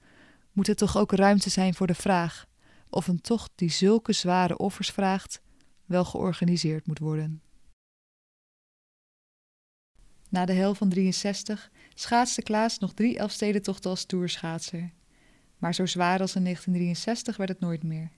moet 0.52 0.67
er 0.67 0.76
toch 0.76 0.98
ook 0.98 1.12
ruimte 1.12 1.50
zijn 1.50 1.74
voor 1.74 1.88
de 1.88 1.95
vraag 1.95 2.48
of 2.89 3.08
een 3.08 3.21
tocht 3.21 3.52
die 3.56 3.69
zulke 3.69 4.13
zware 4.13 4.58
offers 4.58 4.91
vraagt, 4.91 5.41
wel 5.86 6.06
georganiseerd 6.06 6.88
moet 6.88 7.00
worden. 7.00 7.41
Na 10.36 10.45
de 10.45 10.54
hel 10.54 10.76
van 10.76 10.89
63 10.89 11.69
schaatste 11.93 12.41
Klaas 12.41 12.80
nog 12.80 12.93
drie 12.93 13.17
Elfstedentochten 13.17 13.89
als 13.89 14.06
toerschaatser. 14.06 14.91
Maar 15.58 15.74
zo 15.74 15.86
zwaar 15.86 16.19
als 16.19 16.36
in 16.36 16.43
1963 16.43 17.38
werd 17.38 17.50
het 17.50 17.60
nooit 17.60 17.84
meer. 17.84 18.10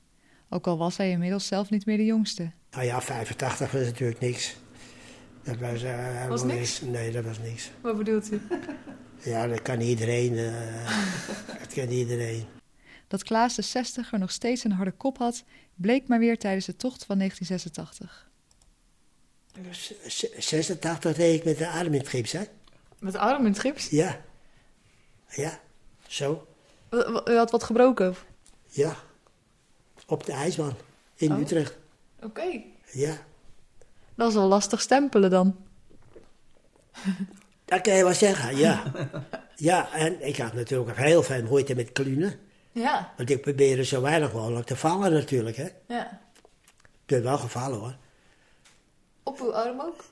Ook 0.50 0.68
al 0.68 0.78
was 0.78 0.98
hij 0.98 1.10
inmiddels 1.10 1.48
zelf 1.48 1.70
niet 1.70 1.86
meer 1.86 1.98
de 1.98 2.06
jongste. 2.06 2.52
Nou 2.72 2.86
ja, 2.86 3.02
85 3.02 3.72
was 3.72 3.82
natuurlijk 3.82 4.20
niks. 4.20 4.56
Dat 5.44 5.58
was, 5.58 5.84
uh, 5.84 6.28
Was 6.28 6.44
niks? 6.44 6.82
Nee, 6.82 7.12
dat 7.12 7.24
was 7.24 7.40
niks. 7.40 7.72
Wat 7.82 7.98
bedoelt 7.98 8.32
u? 8.32 8.42
Ja, 9.24 9.48
dat 9.48 9.62
kan 9.62 9.82
iedereen. 9.82 10.38
eh, 10.38 10.90
dat 11.60 11.74
kan 11.74 11.90
iedereen. 11.90 12.46
Dat 13.08 13.24
Klaas 13.24 13.56
de 13.56 13.66
60er 13.66 14.20
nog 14.20 14.32
steeds 14.32 14.64
een 14.64 14.72
harde 14.72 14.92
kop 14.92 15.18
had, 15.18 15.44
bleek 15.76 16.08
maar 16.08 16.20
weer 16.20 16.38
tijdens 16.38 16.66
de 16.66 16.76
tocht 16.76 17.06
van 17.06 17.18
1986. 17.18 18.27
Z- 19.72 19.92
z- 20.08 20.38
86 20.38 21.18
reed 21.18 21.36
ik 21.40 21.46
met 21.46 21.58
de 21.58 21.68
arm 21.70 21.94
in 21.94 22.00
het 22.00 22.08
gips, 22.08 22.32
hè? 22.32 22.42
Met 23.00 23.14
de 23.14 23.20
arm 23.20 23.46
in 23.46 23.52
het 23.52 23.60
gips? 23.60 23.90
Ja. 23.90 24.22
Ja, 25.30 25.60
zo. 26.08 26.48
U 27.26 27.36
had 27.36 27.52
wat 27.52 27.64
gebroken? 27.64 28.16
Ja. 28.70 28.96
Op 30.08 30.26
de 30.26 30.32
ijsbaan 30.32 30.76
in 31.16 31.32
Oh. 31.32 31.40
Utrecht. 31.40 31.78
Oké. 32.22 32.62
Ja. 32.92 33.18
Dat 34.16 34.28
is 34.30 34.34
wel 34.34 34.48
lastig 34.48 34.82
stempelen 34.82 35.30
dan. 35.30 35.56
Dat 37.66 37.82
kan 37.82 37.94
je 37.94 38.04
wel 38.04 38.14
zeggen, 38.14 38.58
ja. 38.58 38.84
Ja, 39.56 39.94
en 39.94 40.26
ik 40.28 40.38
had 40.38 40.54
natuurlijk 40.54 40.90
ook 40.90 40.96
heel 40.98 41.24
veel 41.24 41.44
moeite 41.44 41.76
met 41.76 41.92
klunen. 41.92 42.40
Ja, 42.72 43.14
Want 43.18 43.30
ik 43.30 43.42
probeerde 43.42 43.84
zo 43.84 44.02
weinig 44.02 44.34
mogelijk 44.34 44.66
te 44.68 44.76
vallen 44.76 45.12
natuurlijk, 45.14 45.56
hè. 45.56 45.68
ja. 45.88 46.22
Ik 46.82 47.06
ben 47.06 47.24
wel 47.24 47.38
gevallen, 47.38 47.80
hoor. 47.80 47.96
Op 49.28 49.40
uw 49.42 49.54
arm 49.54 49.80
ook? 49.82 50.04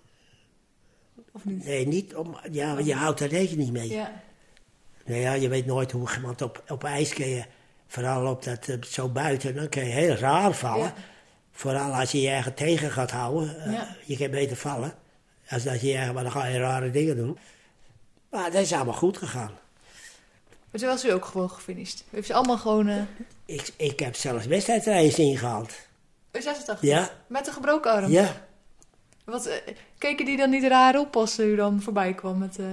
Of 1.32 1.45
niet? 1.45 1.65
Nee, 1.65 1.88
niet 1.88 2.15
om... 2.15 2.38
Ja, 2.51 2.73
want 2.73 2.86
je 2.86 2.93
houdt 2.95 3.19
er 3.19 3.28
rekening 3.30 3.71
mee. 3.71 3.89
Ja. 3.89 4.12
Nou 5.06 5.19
ja, 5.19 5.34
je 5.34 5.49
weet 5.49 5.65
nooit 5.65 5.91
hoe 5.91 6.10
iemand 6.15 6.41
op, 6.41 6.63
op 6.67 6.84
ijs 6.84 7.13
kun 7.13 7.28
je... 7.28 7.43
Vooral 7.88 8.28
op 8.32 8.43
dat, 8.43 8.67
eh, 8.67 8.82
zo 8.82 9.10
buiten, 9.10 9.56
dan 9.56 9.69
kun 9.69 9.86
je 9.86 9.91
heel 9.91 10.13
raar 10.15 10.54
vallen. 10.54 10.86
Ja. 10.86 10.93
Vooral 11.51 11.93
als 11.93 12.12
je 12.12 12.21
je 12.21 12.30
ergens 12.30 12.56
tegen 12.56 12.91
gaat 12.91 13.12
houden. 13.12 13.60
eh, 13.65 13.73
Ja. 13.73 13.95
Je 14.06 14.17
kan 14.17 14.30
beter 14.32 14.58
vallen. 14.58 14.93
Als 15.49 15.63
dat 15.63 15.82
je 15.82 15.93
ergens... 15.93 16.13
Maar 16.13 16.23
dan 16.23 16.32
ga 16.32 16.45
je 16.45 16.60
rare 16.60 16.91
dingen 16.91 17.15
doen. 17.15 17.38
Maar 18.30 18.51
dat 18.51 18.62
is 18.62 18.73
allemaal 18.73 18.93
goed 18.93 19.17
gegaan. 19.17 19.51
Maar 20.71 20.80
toen 20.82 20.89
was 20.89 21.06
u 21.06 21.12
ook 21.12 21.25
gewoon 21.25 21.49
gefinished. 21.49 22.04
U 22.12 22.15
heeft 22.15 22.28
ze 22.28 22.34
allemaal 22.34 22.58
gewoon... 22.58 22.88
eh 22.88 23.01
Ik, 23.45 23.73
ik 23.78 23.99
heb 23.99 24.15
zelfs 24.15 24.45
wedstrijdreis 24.45 25.19
ingehaald. 25.19 25.69
u 26.32 26.41
86? 26.41 26.82
Ja, 26.82 27.10
Met 27.28 27.47
een 27.47 27.54
gebroken 27.54 27.91
arm? 27.91 28.12
ja. 28.12 28.43
Wat, 29.26 29.46
eh, 29.46 29.56
keken 29.98 30.26
die 30.26 30.38
dan 30.38 30.50
niet 30.50 30.64
raar 30.64 31.00
op 31.00 31.16
als 31.16 31.40
u 31.40 31.56
dan 31.56 31.82
voorbij 31.82 32.14
kwam 32.14 32.38
met, 32.38 32.60
eh, 32.60 32.66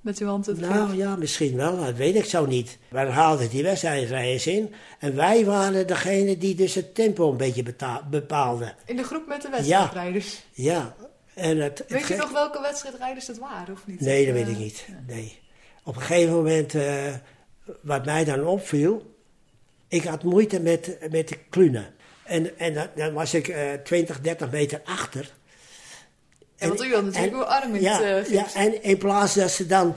met 0.00 0.18
uw 0.18 0.26
hand 0.26 0.60
Nou 0.60 0.96
ja, 0.96 1.16
misschien 1.16 1.56
wel, 1.56 1.84
dat 1.84 1.94
weet 1.94 2.14
ik 2.14 2.24
zo 2.24 2.46
niet. 2.46 2.78
We 2.88 2.98
haalden 2.98 3.48
die 3.48 3.62
wedstrijdreis 3.62 4.46
in. 4.46 4.74
En 4.98 5.16
wij 5.16 5.44
waren 5.44 5.86
degene 5.86 6.38
die 6.38 6.54
dus 6.54 6.74
het 6.74 6.94
tempo 6.94 7.30
een 7.30 7.36
beetje 7.36 7.62
bepaalden. 8.10 8.74
In 8.84 8.96
de 8.96 9.02
groep 9.02 9.26
met 9.26 9.42
de 9.42 9.48
wedstrijdrijders. 9.48 10.42
Ja. 10.52 10.94
En 11.34 11.58
het, 11.58 11.78
het 11.78 11.90
Weet 11.90 12.06
je 12.06 12.16
nog 12.16 12.32
welke 12.32 12.60
wedstrijdrijders 12.60 13.26
het 13.26 13.38
waren, 13.38 13.74
of 13.74 13.86
niet? 13.86 14.00
Nee, 14.00 14.26
dat 14.26 14.34
Eh, 14.34 14.44
weet 14.44 14.54
ik 14.54 14.58
niet. 14.58 14.86
Nee. 15.06 15.38
Op 15.84 15.96
een 15.96 16.02
gegeven 16.02 16.34
moment, 16.34 16.74
eh, 16.74 17.14
wat 17.80 18.04
mij 18.04 18.24
dan 18.24 18.46
opviel, 18.46 19.14
ik 19.88 20.04
had 20.04 20.22
moeite 20.22 20.60
met, 20.60 20.98
met 21.10 21.28
de 21.28 21.38
klunen. 21.50 21.94
En, 22.24 22.58
en 22.58 22.74
dan, 22.74 22.86
dan 22.94 23.12
was 23.12 23.34
ik 23.34 23.48
eh 23.48 23.72
20, 23.72 24.20
30 24.20 24.50
meter 24.50 24.80
achter. 24.84 25.34
Ja, 26.56 26.68
want 26.68 26.84
u 26.84 26.94
had 26.94 27.04
natuurlijk 27.04 27.32
en- 27.32 27.38
uw 27.38 27.44
arm 27.44 27.74
in 27.74 27.80
ja, 27.80 28.02
het 28.02 28.26
eh, 28.26 28.32
ja, 28.32 28.46
en 28.54 28.82
in 28.82 28.98
plaats 28.98 29.34
dat 29.34 29.50
ze 29.50 29.66
dan 29.66 29.96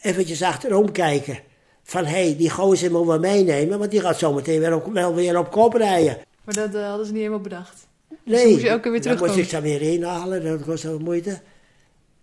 eventjes 0.00 0.42
achterom 0.42 0.92
kijken. 0.92 1.38
Van, 1.82 2.04
hé, 2.04 2.24
hey, 2.24 2.36
die 2.36 2.50
gozer 2.50 2.90
moeten 2.90 3.12
we 3.12 3.18
meenemen, 3.18 3.78
want 3.78 3.90
die 3.90 4.00
gaat 4.00 4.18
zometeen 4.18 4.60
weer 4.60 4.74
op, 4.74 4.92
wel 4.92 5.14
weer 5.14 5.38
op 5.38 5.50
kop 5.50 5.74
rijden. 5.74 6.18
Maar 6.44 6.54
dat 6.54 6.74
eh, 6.74 6.88
hadden 6.88 7.06
ze 7.06 7.12
niet 7.12 7.20
helemaal 7.20 7.42
bedacht. 7.42 7.86
Nee, 8.24 8.42
dan 8.42 8.50
moest 8.50 8.62
je 8.62 8.80
keer 8.80 8.92
weer 8.92 9.02
dan 9.02 9.18
moest 9.18 9.36
ik 9.36 9.48
ze 9.48 9.60
weer 9.60 9.82
inhalen, 9.82 10.44
dat 10.44 10.60
was 10.60 10.82
wel 10.82 10.98
moeite. 10.98 11.40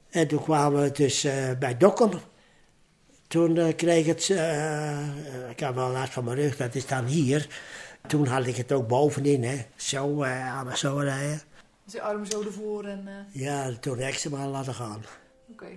En 0.10 0.28
toen 0.28 0.44
kwamen 0.44 0.82
we 0.82 0.92
dus 0.92 1.24
eh, 1.24 1.34
bij 1.60 1.78
Dokkum. 1.78 2.10
Toen 3.28 3.58
eh, 3.58 3.76
kreeg 3.76 4.00
ik 4.00 4.06
het, 4.06 4.30
ik 5.50 5.60
had 5.60 5.76
wel 5.76 5.90
last 5.90 6.14
van 6.14 6.24
mijn 6.24 6.38
rug, 6.38 6.58
dat 6.58 6.76
is 6.76 6.88
dan 6.88 7.06
hier. 7.06 7.48
Toen 8.08 8.28
had 8.28 8.48
ik 8.48 8.56
het 8.56 8.72
ook 8.72 8.88
bovenin, 8.88 9.44
hè. 9.44 9.66
Zo, 9.76 10.22
eh 10.22 10.56
allemaal 10.56 10.78
zo 10.78 10.98
rijden. 10.98 11.42
Dus 11.86 11.94
uw 11.96 12.02
arm 12.02 12.26
zo 12.26 12.42
ervoor 12.44 12.86
en... 12.86 13.08
eh, 13.08 13.14
Ja, 13.42 13.72
toen 13.80 13.98
heb 13.98 14.10
ik 14.14 14.18
ze 14.20 14.30
maar 14.30 14.48
laten 14.48 14.74
gaan. 14.74 15.04
Oké. 15.52 15.68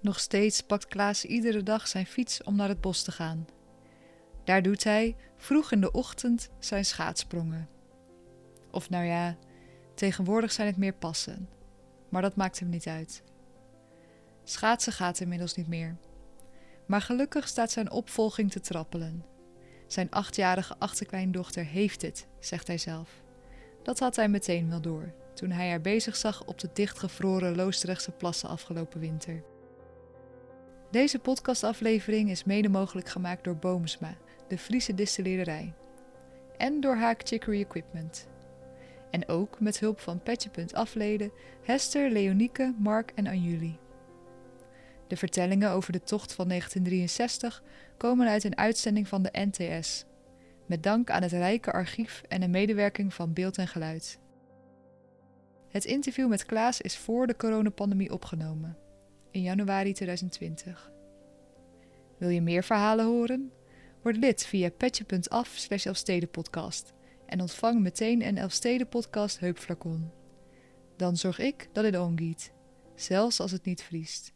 Nog 0.00 0.20
steeds 0.20 0.60
pakt 0.60 0.86
Klaas 0.86 1.24
iedere 1.24 1.62
dag 1.62 1.88
zijn 1.88 2.06
fiets 2.06 2.42
om 2.42 2.56
naar 2.56 2.68
het 2.68 2.80
bos 2.80 3.02
te 3.02 3.12
gaan. 3.12 3.46
Daar 4.44 4.62
doet 4.62 4.84
hij 4.84 5.16
vroeg 5.36 5.72
in 5.72 5.80
de 5.80 5.90
ochtend 5.92 6.50
zijn 6.58 6.84
schaatsprongen. 6.84 7.68
Of 8.70 8.90
nou 8.90 9.04
ja, 9.04 9.36
tegenwoordig 9.94 10.52
zijn 10.52 10.66
het 10.66 10.76
meer 10.76 10.94
passen. 10.94 11.48
Maar 12.08 12.22
dat 12.22 12.36
maakt 12.36 12.58
hem 12.58 12.68
niet 12.68 12.86
uit. 12.86 13.22
Schaatsen 14.44 14.92
gaat 14.92 15.20
inmiddels 15.20 15.54
niet 15.54 15.68
meer. 15.68 15.96
Maar 16.86 17.00
gelukkig 17.00 17.48
staat 17.48 17.70
zijn 17.70 17.90
opvolging 17.90 18.50
te 18.50 18.60
trappelen. 18.60 19.24
Zijn 19.86 20.10
achtjarige 20.10 20.74
achterkleindochter 20.78 21.64
heeft 21.64 22.02
het, 22.02 22.26
zegt 22.40 22.66
hij 22.66 22.78
zelf. 22.78 23.22
Dat 23.82 23.98
had 23.98 24.16
hij 24.16 24.28
meteen 24.28 24.70
wel 24.70 24.80
door, 24.80 25.12
toen 25.34 25.50
hij 25.50 25.68
haar 25.68 25.80
bezig 25.80 26.16
zag 26.16 26.44
op 26.44 26.58
de 26.58 26.70
dichtgevroren 26.72 27.56
Loosdrechtse 27.56 28.10
plassen 28.10 28.48
afgelopen 28.48 29.00
winter. 29.00 29.42
Deze 30.90 31.18
podcastaflevering 31.18 32.30
is 32.30 32.44
mede 32.44 32.68
mogelijk 32.68 33.08
gemaakt 33.08 33.44
door 33.44 33.56
Boomsma, 33.56 34.16
de 34.48 34.58
Friese 34.58 34.94
distilleerderij. 34.94 35.74
En 36.56 36.80
door 36.80 36.96
Haak 36.96 37.20
Chicory 37.24 37.60
Equipment. 37.60 38.28
En 39.10 39.28
ook 39.28 39.60
met 39.60 39.80
hulp 39.80 40.00
van 40.00 40.22
Petje.afleden, 40.22 41.32
Hester, 41.62 42.10
Leonieke, 42.10 42.74
Mark 42.78 43.12
en 43.14 43.26
Anjuli. 43.26 43.78
De 45.06 45.16
vertellingen 45.16 45.70
over 45.70 45.92
de 45.92 46.02
tocht 46.02 46.32
van 46.32 46.48
1963 46.48 47.62
komen 47.96 48.28
uit 48.28 48.44
een 48.44 48.56
uitzending 48.56 49.08
van 49.08 49.22
de 49.22 49.30
NTS, 49.32 50.04
met 50.70 50.82
dank 50.82 51.10
aan 51.10 51.22
het 51.22 51.32
rijke 51.32 51.72
archief 51.72 52.22
en 52.28 52.40
de 52.40 52.48
medewerking 52.48 53.14
van 53.14 53.32
Beeld 53.32 53.58
en 53.58 53.68
Geluid. 53.68 54.18
Het 55.68 55.84
interview 55.84 56.28
met 56.28 56.46
Klaas 56.46 56.80
is 56.80 56.96
voor 56.96 57.26
de 57.26 57.36
coronapandemie 57.36 58.12
opgenomen, 58.12 58.76
in 59.30 59.42
januari 59.42 59.92
2020. 59.92 60.90
Wil 62.18 62.28
je 62.28 62.40
meer 62.40 62.64
verhalen 62.64 63.06
horen? 63.06 63.52
Word 64.02 64.16
lid 64.16 64.46
via 64.46 64.70
petje.af 64.70 65.48
slash 65.48 65.86
Elfstedenpodcast 65.86 66.92
en 67.26 67.40
ontvang 67.40 67.80
meteen 67.80 68.26
een 68.26 68.38
Elfstedenpodcast 68.38 69.40
heupflacon. 69.40 70.10
Dan 70.96 71.16
zorg 71.16 71.38
ik 71.38 71.68
dat 71.72 71.84
het 71.84 71.98
omgiet, 71.98 72.52
zelfs 72.94 73.40
als 73.40 73.50
het 73.50 73.64
niet 73.64 73.82
vriest. 73.82 74.32